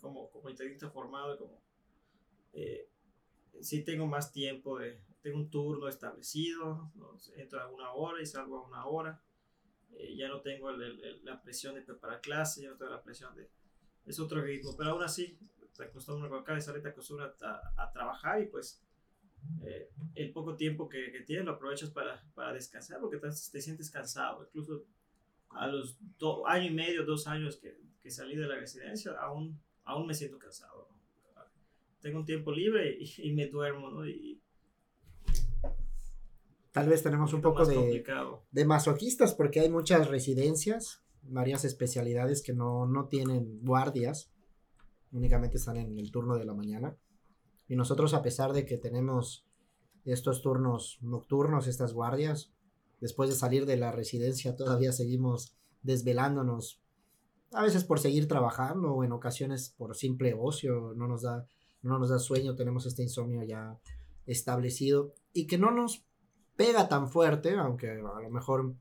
como, 0.00 0.28
como 0.30 0.50
internista 0.50 0.90
formado, 0.90 1.38
como, 1.38 1.60
eh, 2.52 2.88
sí 3.60 3.84
tengo 3.84 4.06
más 4.06 4.32
tiempo, 4.32 4.78
de, 4.78 4.98
tengo 5.22 5.38
un 5.38 5.50
turno 5.50 5.88
establecido, 5.88 6.90
entro 7.36 7.60
a 7.60 7.68
una 7.68 7.92
hora 7.92 8.20
y 8.20 8.26
salgo 8.26 8.58
a 8.58 8.66
una 8.66 8.86
hora, 8.86 9.22
eh, 9.94 10.16
ya 10.16 10.28
no 10.28 10.40
tengo 10.40 10.70
la 10.70 11.42
presión 11.42 11.74
de 11.74 11.82
preparar 11.82 12.20
clases, 12.20 12.62
ya 12.62 12.70
no 12.70 12.76
tengo 12.76 12.92
la 12.92 13.02
presión 13.02 13.34
de, 13.34 13.48
es 14.04 14.20
otro 14.20 14.40
ritmo, 14.40 14.76
pero 14.76 14.90
aún 14.90 15.02
así, 15.02 15.38
te 15.76 15.84
acostumbras 15.84 16.32
a 16.32 16.36
acá, 16.36 16.80
te 16.82 16.88
acostumbras 16.88 17.42
a, 17.42 17.60
a 17.76 17.92
trabajar 17.92 18.40
y 18.40 18.46
pues 18.46 18.80
eh, 19.62 19.90
el 20.14 20.32
poco 20.32 20.56
tiempo 20.56 20.88
que, 20.88 21.12
que, 21.12 21.20
tienes 21.20 21.44
lo 21.44 21.52
aprovechas 21.52 21.90
para, 21.90 22.22
para 22.34 22.52
descansar 22.52 23.00
porque 23.00 23.18
te, 23.18 23.28
te, 23.28 23.60
sientes 23.60 23.90
cansado. 23.90 24.44
Incluso 24.44 24.84
a 25.50 25.66
los 25.66 25.98
do, 26.18 26.46
año 26.46 26.70
y 26.70 26.74
medio, 26.74 27.04
dos 27.04 27.26
años 27.26 27.56
que, 27.56 27.78
que, 28.02 28.10
salí 28.10 28.36
de 28.36 28.46
la 28.46 28.56
residencia, 28.56 29.12
aún, 29.20 29.60
aún 29.84 30.06
me 30.06 30.14
siento 30.14 30.38
cansado. 30.38 30.88
Tengo 32.00 32.20
un 32.20 32.24
tiempo 32.24 32.52
libre 32.52 32.98
y, 33.00 33.32
me 33.32 33.46
duermo, 33.46 33.90
¿no? 33.90 34.06
Y, 34.06 34.40
Tal 36.76 36.90
vez 36.90 37.02
tenemos 37.02 37.32
un, 37.32 37.40
poco 37.40 37.64
de, 37.64 38.04
de, 38.50 38.64
masoquistas 38.66 39.32
porque 39.32 39.60
hay 39.60 39.70
muchas 39.70 40.08
residencias, 40.08 41.00
varias 41.22 41.64
especialidades 41.64 42.42
que 42.42 42.52
no, 42.52 42.84
no 42.84 43.06
tienen 43.06 43.60
guardias, 43.62 44.30
únicamente 45.10 45.56
están 45.56 45.78
en 45.78 45.98
el 45.98 46.10
turno 46.10 46.36
de 46.36 46.44
la 46.44 46.52
mañana. 46.52 46.94
Y 47.66 47.76
nosotros, 47.76 48.12
a 48.12 48.20
pesar 48.20 48.52
de 48.52 48.66
que 48.66 48.76
tenemos 48.76 49.46
estos 50.04 50.42
turnos 50.42 50.98
nocturnos, 51.00 51.66
estas 51.66 51.94
guardias, 51.94 52.52
después 53.00 53.30
de 53.30 53.36
salir 53.36 53.64
de 53.64 53.78
la 53.78 53.90
residencia 53.90 54.54
todavía 54.54 54.92
seguimos 54.92 55.56
desvelándonos 55.82 56.82
a 57.52 57.62
veces 57.62 57.84
por 57.84 58.00
seguir 58.00 58.28
trabajando 58.28 58.92
o 58.92 59.02
en 59.02 59.12
ocasiones 59.12 59.74
por 59.78 59.96
simple 59.96 60.36
ocio, 60.38 60.92
no 60.94 61.08
nos 61.08 61.22
da, 61.22 61.48
no 61.80 61.98
nos 61.98 62.10
da 62.10 62.18
sueño, 62.18 62.54
tenemos 62.54 62.84
este 62.84 63.02
insomnio 63.02 63.42
ya 63.44 63.80
establecido 64.26 65.14
y 65.32 65.46
que 65.46 65.56
no 65.56 65.70
nos 65.70 66.04
pega 66.56 66.88
tan 66.88 67.08
fuerte, 67.08 67.54
aunque 67.54 67.90
a 67.90 68.20
lo 68.20 68.30
mejor 68.30 68.74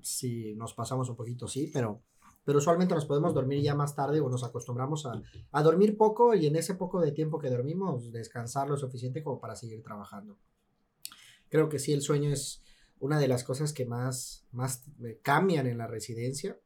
si 0.00 0.54
nos 0.54 0.74
pasamos 0.74 1.08
un 1.08 1.16
poquito 1.16 1.48
sí, 1.48 1.70
pero, 1.72 2.02
pero 2.44 2.58
usualmente 2.58 2.94
nos 2.94 3.06
podemos 3.06 3.32
dormir 3.32 3.62
ya 3.62 3.74
más 3.74 3.96
tarde 3.96 4.20
o 4.20 4.28
nos 4.28 4.44
acostumbramos 4.44 5.06
a, 5.06 5.22
a 5.52 5.62
dormir 5.62 5.96
poco 5.96 6.34
y 6.34 6.46
en 6.46 6.56
ese 6.56 6.74
poco 6.74 7.00
de 7.00 7.12
tiempo 7.12 7.38
que 7.38 7.50
dormimos 7.50 8.12
descansar 8.12 8.68
lo 8.68 8.76
suficiente 8.76 9.22
como 9.22 9.40
para 9.40 9.56
seguir 9.56 9.82
trabajando. 9.82 10.36
Creo 11.48 11.68
que 11.68 11.78
sí, 11.78 11.92
el 11.92 12.02
sueño 12.02 12.30
es 12.30 12.62
una 12.98 13.18
de 13.18 13.28
las 13.28 13.44
cosas 13.44 13.72
que 13.72 13.86
más, 13.86 14.46
más 14.50 14.82
cambian 15.22 15.66
en 15.66 15.78
la 15.78 15.86
residencia. 15.86 16.58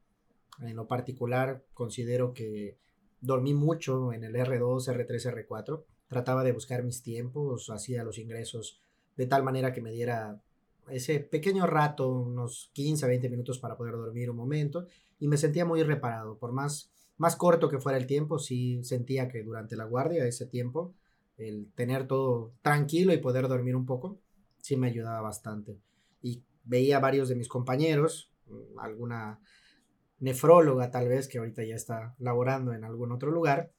En 0.61 0.77
lo 0.77 0.87
particular, 0.87 1.65
considero 1.75 2.33
que 2.33 2.79
dormí 3.21 3.55
mucho 3.55 4.13
en 4.13 4.25
el 4.25 4.35
R2, 4.35 4.89
R3, 4.89 5.47
R4. 5.47 5.85
Trataba 6.07 6.45
de 6.45 6.53
buscar 6.53 6.85
mis 6.85 7.03
tiempos, 7.03 7.71
hacía 7.71 8.03
los 8.05 8.19
ingresos 8.19 8.81
de 9.19 9.27
tal 9.27 9.43
manera 9.43 9.73
que 9.73 9.83
me 9.83 9.91
diera 9.91 10.41
ese 10.89 11.21
pequeño 11.21 11.67
rato, 11.67 12.09
unos 12.09 12.71
15 12.73 13.05
a 13.05 13.09
20 13.09 13.29
minutos 13.29 13.59
para 13.59 13.77
poder 13.77 13.95
dormir 13.95 14.31
un 14.31 14.37
momento 14.37 14.87
y 15.19 15.27
me 15.29 15.37
sentía 15.37 15.67
muy 15.67 15.83
reparado. 15.83 16.39
Por 16.39 16.53
más, 16.53 16.91
más 17.19 17.37
corto 17.37 17.69
que 17.69 17.81
fuera 17.81 17.99
el 17.99 18.07
tiempo, 18.07 18.39
sí 18.39 18.83
sentía 18.85 19.29
que 19.29 19.43
durante 19.43 19.77
la 19.77 19.85
guardia, 19.85 20.25
ese 20.25 20.47
tiempo, 20.47 20.95
el 21.37 21.67
tener 21.75 22.07
todo 22.07 22.53
tranquilo 22.63 23.13
y 23.13 23.19
poder 23.19 23.49
dormir 23.49 23.75
un 23.75 23.85
poco, 23.85 24.19
sí 24.63 24.77
me 24.77 24.87
ayudaba 24.87 25.21
bastante. 25.21 25.77
Y 26.23 26.45
veía 26.65 27.01
varios 27.01 27.29
de 27.29 27.35
mis 27.35 27.49
compañeros, 27.49 28.31
alguna 28.79 29.41
nefróloga 30.21 30.93
tal 30.93 31.09
vez, 31.09 31.27
que 31.27 31.39
ahorita 31.39 31.65
ya 31.65 31.75
está 31.75 32.15
laborando 32.19 32.73
en 32.73 32.85
algún 32.85 33.11
otro 33.11 33.33
lugar, 33.33 33.73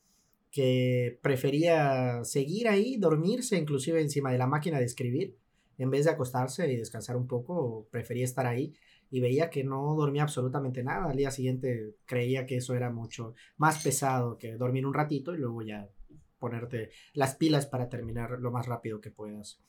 que 0.51 1.19
prefería 1.21 2.23
seguir 2.23 2.67
ahí, 2.67 2.97
dormirse 2.97 3.57
inclusive 3.57 4.01
encima 4.01 4.31
de 4.31 4.37
la 4.37 4.47
máquina 4.47 4.79
de 4.79 4.85
escribir, 4.85 5.37
en 5.77 5.89
vez 5.89 6.05
de 6.05 6.11
acostarse 6.11 6.71
y 6.71 6.75
descansar 6.75 7.15
un 7.15 7.27
poco, 7.27 7.87
prefería 7.91 8.25
estar 8.25 8.45
ahí 8.45 8.73
y 9.11 9.21
veía 9.21 9.49
que 9.49 9.63
no 9.63 9.95
dormía 9.95 10.23
absolutamente 10.23 10.83
nada. 10.83 11.09
Al 11.09 11.17
día 11.17 11.31
siguiente 11.31 11.95
creía 12.05 12.45
que 12.45 12.57
eso 12.57 12.75
era 12.75 12.91
mucho 12.91 13.33
más 13.57 13.81
pesado 13.83 14.37
que 14.37 14.55
dormir 14.55 14.85
un 14.85 14.93
ratito 14.93 15.33
y 15.33 15.37
luego 15.37 15.61
ya 15.61 15.89
ponerte 16.37 16.89
las 17.13 17.35
pilas 17.35 17.65
para 17.65 17.89
terminar 17.89 18.39
lo 18.39 18.51
más 18.51 18.65
rápido 18.65 19.01
que 19.01 19.11
puedas. 19.11 19.59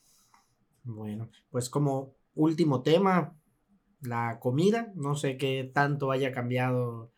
Bueno, 0.83 1.29
pues 1.49 1.69
como 1.69 2.15
último 2.33 2.81
tema, 2.81 3.37
la 4.01 4.39
comida. 4.39 4.91
No 4.95 5.15
sé 5.15 5.37
qué 5.37 5.69
tanto 5.73 6.11
haya 6.11 6.31
cambiado 6.31 7.10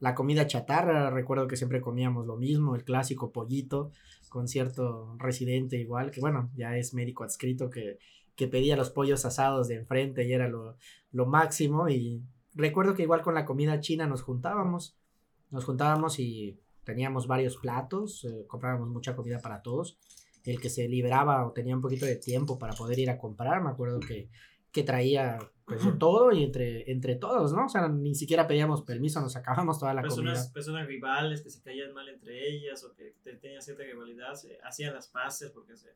la 0.00 0.14
comida 0.14 0.46
chatarra. 0.46 1.10
Recuerdo 1.10 1.46
que 1.46 1.56
siempre 1.56 1.80
comíamos 1.80 2.26
lo 2.26 2.36
mismo, 2.36 2.74
el 2.74 2.84
clásico 2.84 3.30
pollito 3.30 3.92
con 4.28 4.48
cierto 4.48 5.16
residente 5.18 5.76
igual, 5.76 6.10
que 6.10 6.20
bueno, 6.20 6.50
ya 6.54 6.76
es 6.76 6.94
médico 6.94 7.24
adscrito 7.24 7.70
que, 7.70 7.98
que 8.34 8.48
pedía 8.48 8.76
los 8.76 8.90
pollos 8.90 9.24
asados 9.24 9.68
de 9.68 9.76
enfrente 9.76 10.26
y 10.26 10.32
era 10.32 10.48
lo, 10.48 10.76
lo 11.12 11.26
máximo. 11.26 11.88
Y 11.88 12.22
recuerdo 12.54 12.94
que 12.94 13.02
igual 13.02 13.22
con 13.22 13.34
la 13.34 13.44
comida 13.44 13.80
china 13.80 14.06
nos 14.06 14.22
juntábamos, 14.22 14.96
nos 15.50 15.64
juntábamos 15.64 16.18
y 16.18 16.58
teníamos 16.84 17.26
varios 17.26 17.56
platos, 17.56 18.24
eh, 18.24 18.46
comprábamos 18.46 18.88
mucha 18.88 19.14
comida 19.14 19.38
para 19.40 19.62
todos. 19.62 19.98
El 20.44 20.60
que 20.60 20.70
se 20.70 20.88
liberaba 20.88 21.46
o 21.46 21.52
tenía 21.52 21.76
un 21.76 21.82
poquito 21.82 22.06
de 22.06 22.16
tiempo 22.16 22.58
para 22.58 22.72
poder 22.72 22.98
ir 22.98 23.10
a 23.10 23.18
comprar, 23.18 23.62
me 23.62 23.70
acuerdo 23.70 24.00
que 24.00 24.30
que 24.72 24.82
traía 24.84 25.38
pues 25.70 25.98
todo 25.98 26.32
y 26.32 26.42
entre, 26.42 26.90
entre 26.90 27.14
todos, 27.14 27.52
¿no? 27.52 27.66
O 27.66 27.68
sea, 27.68 27.88
ni 27.88 28.14
siquiera 28.14 28.48
pedíamos 28.48 28.82
permiso, 28.82 29.20
nos 29.20 29.36
acabamos 29.36 29.78
toda 29.78 29.94
la 29.94 30.02
personas, 30.02 30.38
comida. 30.38 30.52
Personas 30.52 30.86
rivales 30.86 31.42
que 31.42 31.50
se 31.50 31.62
caían 31.62 31.92
mal 31.92 32.08
entre 32.08 32.48
ellas 32.48 32.82
o 32.84 32.92
que 32.94 33.14
tenían 33.22 33.62
cierta 33.62 33.84
rivalidad, 33.84 34.34
se 34.34 34.58
hacían 34.64 34.94
las 34.94 35.08
paces 35.08 35.50
porque 35.52 35.76
se, 35.76 35.94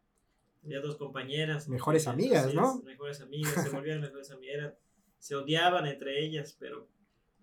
tenía 0.62 0.80
dos 0.80 0.96
compañeras. 0.96 1.68
Mejores 1.68 2.06
amigas, 2.06 2.54
¿no? 2.54 2.80
Mejores 2.82 3.20
amigas, 3.20 3.52
se 3.52 3.70
volvían 3.70 4.00
mejores 4.00 4.30
amigas, 4.30 4.74
se 5.18 5.34
odiaban 5.34 5.86
entre 5.86 6.24
ellas, 6.24 6.56
pero 6.58 6.88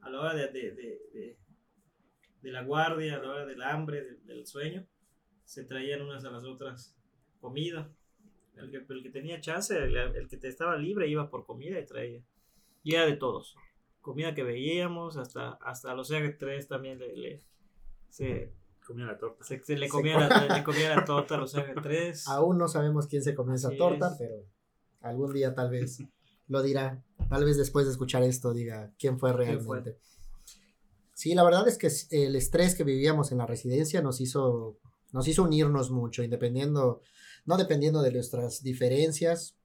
a 0.02 0.10
la 0.10 0.20
hora 0.22 0.34
de, 0.34 0.48
de, 0.48 0.72
de, 0.72 1.38
de 2.41 2.52
la 2.52 2.63
guardia, 2.63 3.17
a 3.17 3.20
la 3.20 3.30
hora 3.30 3.46
del 3.46 3.62
hambre, 3.62 4.20
del 4.24 4.48
sueño, 4.48 4.88
se 5.44 5.65
traían 5.65 6.02
unas 6.02 6.24
a 6.24 6.32
las 6.32 6.46
otras 6.46 6.96
comida 7.39 7.91
el 8.56 8.72
que, 8.72 8.94
el 8.94 9.04
que 9.04 9.10
tenía 9.10 9.40
chance, 9.42 9.78
el, 9.78 10.28
que 10.28 10.38
te 10.38 10.48
estaba 10.48 10.78
libre, 10.78 11.08
iba 11.08 11.30
por 11.30 11.46
comida 11.46 11.80
y 11.80 11.86
traía. 11.86 12.22
Y 12.84 12.96
era 12.96 13.06
de 13.06 13.16
todos. 13.16 13.56
Comida 14.02 14.34
que 14.34 14.44
veíamos, 14.44 15.18
hasta, 15.18 15.54
hasta 15.62 15.94
los 15.94 16.12
R3 16.12 16.68
también 16.68 17.00
le, 17.00 17.16
le 17.16 17.44
se 18.10 18.52
comía 18.86 19.06
la 19.06 19.18
torta. 19.18 19.44
Se, 19.44 19.78
le, 19.78 19.88
comía 19.88 20.20
la, 20.20 20.58
le 20.58 20.64
comía 20.64 20.96
la 20.96 21.06
torta 21.06 21.36
a 21.36 21.38
los 21.38 21.56
R3. 21.56 22.24
Aún 22.28 22.58
no 22.58 22.68
sabemos 22.68 23.08
quién 23.08 23.24
se 23.24 23.36
comió 23.36 23.56
esa 23.56 23.76
torta, 23.76 24.16
pero 24.18 24.46
algún 25.02 25.34
día 25.34 25.54
tal 25.54 25.70
vez 25.70 26.04
lo 26.48 26.62
dirá. 26.62 27.04
Tal 27.30 27.46
vez 27.46 27.58
después 27.58 27.86
de 27.86 27.92
escuchar 27.92 28.24
esto 28.24 28.54
diga 28.54 28.92
quién 29.00 29.20
fue 29.20 29.34
realmente. 29.34 29.98
Sí, 31.14 31.36
la 31.36 31.44
verdad 31.44 31.68
es 31.68 31.78
que 31.78 31.90
el 32.26 32.36
estrés 32.36 32.76
que 32.76 32.84
vivíamos 32.84 33.32
en 33.32 33.38
la 33.38 33.46
residencia 33.46 34.02
nos 34.02 34.22
hizo, 34.22 34.80
nos 35.12 35.28
hizo 35.28 35.44
unirnos 35.44 35.92
mucho, 35.92 36.24
independiendo 36.24 37.02
no 37.45 37.58
dependiendo 37.58 38.01
de 38.01 38.12
nuestras 38.12 38.63
diferencias, 38.63 39.56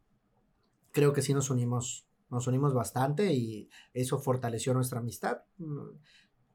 creo 0.93 1.13
que 1.13 1.23
sí 1.23 1.35
nos 1.35 1.51
unimos, 1.51 2.07
nos 2.31 2.47
unimos 2.47 2.73
bastante 2.73 3.33
y 3.35 3.69
eso 3.93 4.19
fortaleció 4.19 4.73
nuestra 4.73 5.01
amistad. 5.01 5.43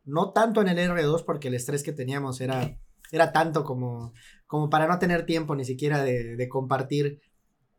No 0.04 0.32
tanto 0.32 0.62
en 0.62 0.68
el 0.68 0.80
R2 0.80 1.24
porque 1.26 1.50
el 1.50 1.54
estrés 1.54 1.84
que 1.84 1.94
teníamos 1.94 2.42
era, 2.42 2.80
era 3.12 3.32
tanto 3.32 3.64
como, 3.64 4.14
como 4.48 4.70
para 4.70 4.88
no 4.88 4.98
tener 4.98 5.28
tiempo 5.28 5.56
ni 5.56 5.64
siquiera 5.64 6.04
de, 6.04 6.50
compartir, 6.50 7.22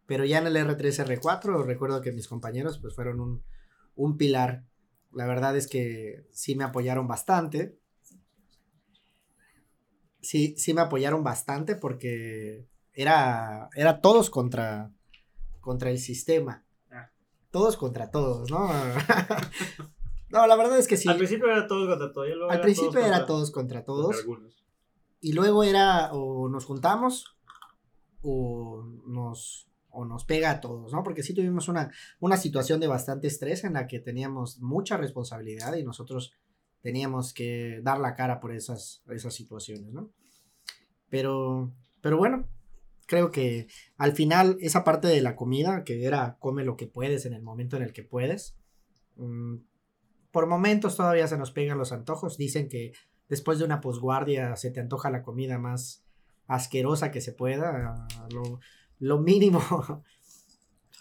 pero 0.07 0.25
ya 0.25 0.39
en 0.39 0.47
el 0.47 0.57
R3, 0.57 1.05
R4 1.05 1.65
recuerdo 1.65 2.01
que 2.01 2.13
mis 2.13 2.29
compañeros 2.29 2.79
pues 2.79 2.95
fueron 2.95 3.21
un, 3.21 3.43
un 3.97 4.17
pilar. 4.17 4.65
La 5.13 5.27
verdad 5.27 5.57
es 5.57 5.67
que 5.67 6.27
sí 6.31 6.55
me 6.55 6.65
apoyaron 6.65 7.09
bastante. 7.09 7.77
Sí, 10.21 10.55
sí 10.57 10.75
me 10.75 10.83
apoyaron 10.83 11.25
bastante 11.25 11.75
porque 11.75 12.69
era, 12.95 13.69
era 13.75 14.01
todos 14.01 14.31
contra, 14.31 14.91
contra 15.61 15.91
el 15.91 15.99
sistema. 15.99 16.65
Ah. 16.91 17.11
Todos 17.51 17.77
contra 17.77 18.11
todos, 18.11 18.51
¿no? 18.51 18.69
no, 20.31 20.47
la 20.47 20.57
verdad 20.57 20.79
es 20.79 20.87
que 20.87 20.97
sí. 20.97 21.09
Al 21.09 21.17
principio 21.17 21.47
era 21.47 21.67
todos 21.67 21.89
contra 21.89 22.13
todos. 22.13 22.29
Al 22.51 22.61
principio 22.61 23.01
era 23.01 23.27
todos 23.27 23.51
contra 23.51 23.85
todos. 23.85 24.25
Y 25.21 25.33
luego 25.33 25.63
era 25.63 26.13
o 26.13 26.49
nos 26.49 26.65
juntamos 26.65 27.37
o 28.23 28.85
nos, 29.07 29.69
o 29.91 30.05
nos 30.05 30.25
pega 30.25 30.51
a 30.51 30.61
todos, 30.61 30.93
¿no? 30.93 31.03
Porque 31.03 31.23
sí 31.23 31.35
tuvimos 31.35 31.69
una, 31.69 31.91
una 32.21 32.37
situación 32.37 32.81
de 32.81 32.89
bastante 32.89 33.29
estrés 33.29 33.65
en 33.65 33.75
la 33.75 33.87
que 33.87 34.01
teníamos 34.01 34.61
mucha 34.61 34.97
responsabilidad 34.97 35.75
y 35.77 35.85
nosotros 35.85 36.33
teníamos 36.81 37.33
que 37.33 37.81
dar 37.83 38.01
la 38.01 38.15
cara 38.15 38.41
por 38.41 38.53
esas, 38.53 39.03
esas 39.11 39.35
situaciones, 39.35 39.93
¿no? 39.93 40.11
Pero, 41.09 41.73
pero 42.01 42.17
bueno, 42.17 42.49
creo 43.07 43.31
que 43.31 43.69
al 43.97 44.13
final 44.13 44.57
esa 44.61 44.85
parte 44.85 45.09
de 45.09 45.21
la 45.21 45.37
comida, 45.37 45.85
que 45.85 46.05
era 46.05 46.37
come 46.39 46.65
lo 46.65 46.77
que 46.77 46.87
puedes 46.87 47.27
en 47.27 47.35
el 47.35 47.43
momento 47.43 47.77
en 47.77 47.83
el 47.83 47.93
que 47.93 48.03
puedes, 48.03 48.57
mm, 49.17 49.57
por 50.31 50.47
momentos 50.47 50.97
todavía 50.97 51.29
se 51.29 51.37
nos 51.37 51.51
pegan 51.53 51.79
los 51.79 51.93
antojos. 51.93 52.39
Dicen 52.39 52.69
que 52.69 52.93
después 53.29 53.59
de 53.59 53.65
una 53.65 53.81
posguardia 53.81 54.57
se 54.57 54.71
te 54.71 54.81
antoja 54.81 55.11
la 55.11 55.23
comida 55.23 55.59
más 55.59 56.05
asquerosa 56.47 57.11
que 57.11 57.21
se 57.21 57.33
pueda. 57.33 58.07
Lo, 58.33 58.61
lo 58.99 59.19
mínimo 59.19 59.61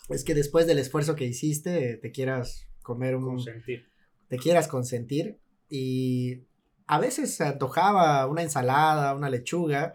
es 0.10 0.24
que 0.24 0.36
después 0.36 0.68
del 0.68 0.80
esfuerzo 0.80 1.16
que 1.16 1.26
hiciste 1.26 1.98
te 1.98 2.12
quieras 2.12 2.68
comer 2.82 3.16
un... 3.16 3.24
Consentir. 3.24 3.90
Te 4.28 4.38
quieras 4.38 4.68
consentir 4.68 5.40
y 5.70 6.46
a 6.88 7.00
veces 7.00 7.36
se 7.36 7.46
antojaba 7.46 8.28
una 8.28 8.44
ensalada, 8.44 9.16
una 9.16 9.30
lechuga 9.30 9.94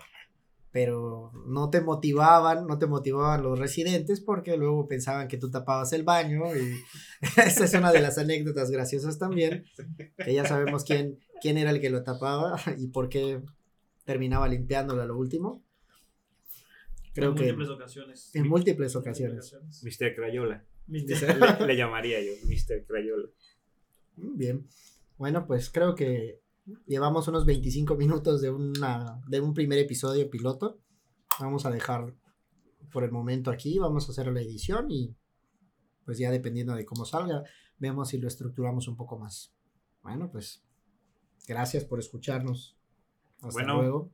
pero 0.76 1.32
no 1.46 1.70
te 1.70 1.80
motivaban, 1.80 2.66
no 2.66 2.78
te 2.78 2.86
motivaban 2.86 3.42
los 3.42 3.58
residentes 3.58 4.20
porque 4.20 4.58
luego 4.58 4.86
pensaban 4.86 5.26
que 5.26 5.38
tú 5.38 5.50
tapabas 5.50 5.94
el 5.94 6.02
baño 6.02 6.54
y 6.54 6.74
esa 7.46 7.64
es 7.64 7.72
una 7.72 7.92
de 7.92 8.02
las 8.02 8.18
anécdotas 8.18 8.70
graciosas 8.70 9.18
también, 9.18 9.64
que 10.22 10.34
ya 10.34 10.44
sabemos 10.44 10.84
quién, 10.84 11.18
quién 11.40 11.56
era 11.56 11.70
el 11.70 11.80
que 11.80 11.88
lo 11.88 12.02
tapaba 12.02 12.60
y 12.76 12.88
por 12.88 13.08
qué 13.08 13.40
terminaba 14.04 14.48
limpiándolo 14.48 15.00
a 15.00 15.06
lo 15.06 15.16
último. 15.16 15.64
Creo 17.14 17.30
en 17.30 17.36
múltiples 17.36 17.70
ocasiones. 17.70 18.30
En 18.34 18.46
múltiples 18.46 18.96
ocasiones. 18.96 19.56
Mr. 19.82 20.14
Crayola. 20.14 20.62
Le, 20.88 21.06
le, 21.66 21.74
llamaría 21.74 22.22
yo, 22.22 22.32
Mr. 22.44 22.84
Crayola. 22.84 23.30
Bien. 24.16 24.66
Bueno, 25.16 25.46
pues 25.46 25.70
creo 25.70 25.94
que 25.94 26.42
Llevamos 26.86 27.28
unos 27.28 27.46
25 27.46 27.96
minutos 27.96 28.40
de, 28.40 28.50
una, 28.50 29.20
de 29.28 29.40
un 29.40 29.54
primer 29.54 29.78
episodio 29.78 30.28
piloto. 30.28 30.78
Vamos 31.38 31.66
a 31.66 31.70
dejar 31.70 32.14
por 32.90 33.04
el 33.04 33.12
momento 33.12 33.50
aquí, 33.50 33.78
vamos 33.78 34.08
a 34.08 34.12
hacer 34.12 34.32
la 34.32 34.40
edición 34.40 34.90
y 34.90 35.14
pues 36.04 36.18
ya 36.18 36.30
dependiendo 36.30 36.74
de 36.74 36.84
cómo 36.84 37.04
salga, 37.04 37.42
vemos 37.78 38.08
si 38.08 38.18
lo 38.18 38.28
estructuramos 38.28 38.88
un 38.88 38.96
poco 38.96 39.18
más. 39.18 39.52
Bueno, 40.02 40.30
pues 40.30 40.62
Gracias 41.46 41.84
por 41.84 42.00
escucharnos. 42.00 42.76
Hasta 43.36 43.48
Bueno. 43.52 43.80
luego. 43.80 44.10